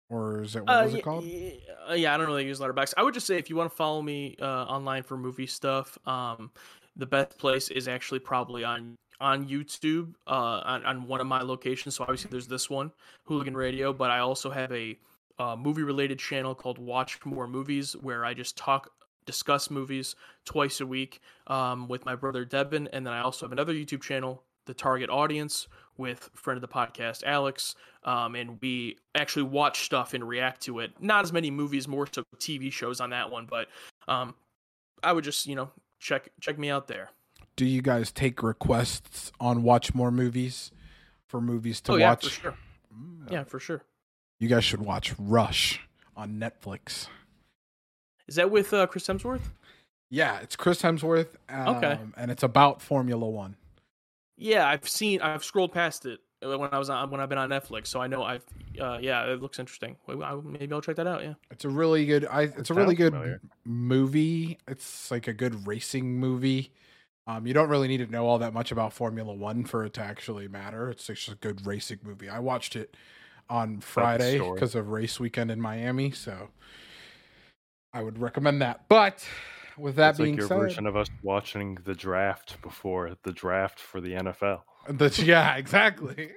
[0.08, 1.24] Or is it what was Uh, it called?
[1.24, 1.58] y-
[1.96, 2.94] yeah, I don't really use Letterboxd.
[2.96, 5.98] I would just say if you want to follow me uh, online for movie stuff,
[6.06, 6.52] um,
[6.94, 11.40] the best place is actually probably on on YouTube uh, on, on one of my
[11.42, 11.96] locations.
[11.96, 12.92] So obviously there's this one,
[13.24, 14.96] Hooligan Radio, but I also have a
[15.38, 18.90] uh, movie related channel called Watch More Movies where I just talk
[19.26, 20.14] discuss movies
[20.44, 24.00] twice a week um, with my brother Devin, and then I also have another YouTube
[24.00, 25.68] channel, The Target Audience,
[25.98, 27.74] with friend of the podcast Alex,
[28.04, 30.92] um, and we actually watch stuff and react to it.
[31.00, 33.68] Not as many movies, more so TV shows on that one, but
[34.08, 34.34] um,
[35.02, 37.10] I would just you know check check me out there.
[37.56, 40.70] Do you guys take requests on watch more movies
[41.26, 42.24] for movies to oh yeah, watch?
[42.24, 42.54] for sure.
[42.94, 43.32] Mm.
[43.32, 43.82] Yeah, for sure.
[44.38, 45.80] You guys should watch Rush
[46.16, 47.08] on Netflix.
[48.28, 49.40] Is that with uh, Chris Hemsworth?
[50.10, 51.28] Yeah, it's Chris Hemsworth.
[51.48, 51.98] Um, Okay.
[52.16, 53.56] And it's about Formula One.
[54.36, 55.20] Yeah, I've seen.
[55.22, 56.20] I've scrolled past it.
[56.44, 57.86] uh, when I was on when I've been on Netflix.
[57.86, 58.44] So I know I've
[58.80, 59.96] uh, yeah, it looks interesting.
[60.06, 61.22] Maybe I'll check that out.
[61.22, 62.26] Yeah, it's a really good.
[62.26, 63.40] I it's a really good familiar.
[63.64, 64.58] movie.
[64.68, 66.72] It's like a good racing movie.
[67.26, 69.94] Um, you don't really need to know all that much about Formula One for it
[69.94, 70.90] to actually matter.
[70.90, 72.28] It's just a good racing movie.
[72.28, 72.94] I watched it
[73.48, 76.48] on Friday because of race weekend in Miami, so
[77.92, 78.88] I would recommend that.
[78.88, 79.26] But
[79.78, 83.78] with that being like your said, version of us watching the draft before the draft
[83.78, 84.62] for the NFL.
[84.88, 86.30] The, yeah, exactly.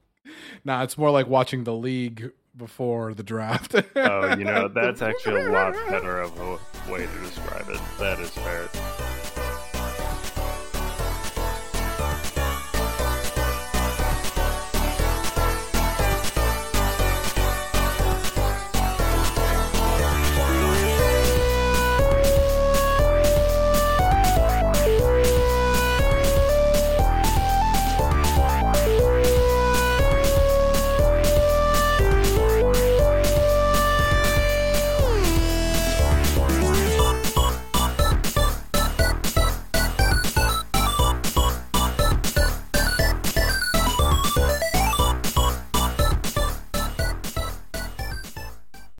[0.64, 3.74] nah, it's more like watching the league before the draft.
[3.96, 7.80] oh, you know, that's actually a lot better of a way to describe it.
[7.98, 8.68] That is fair.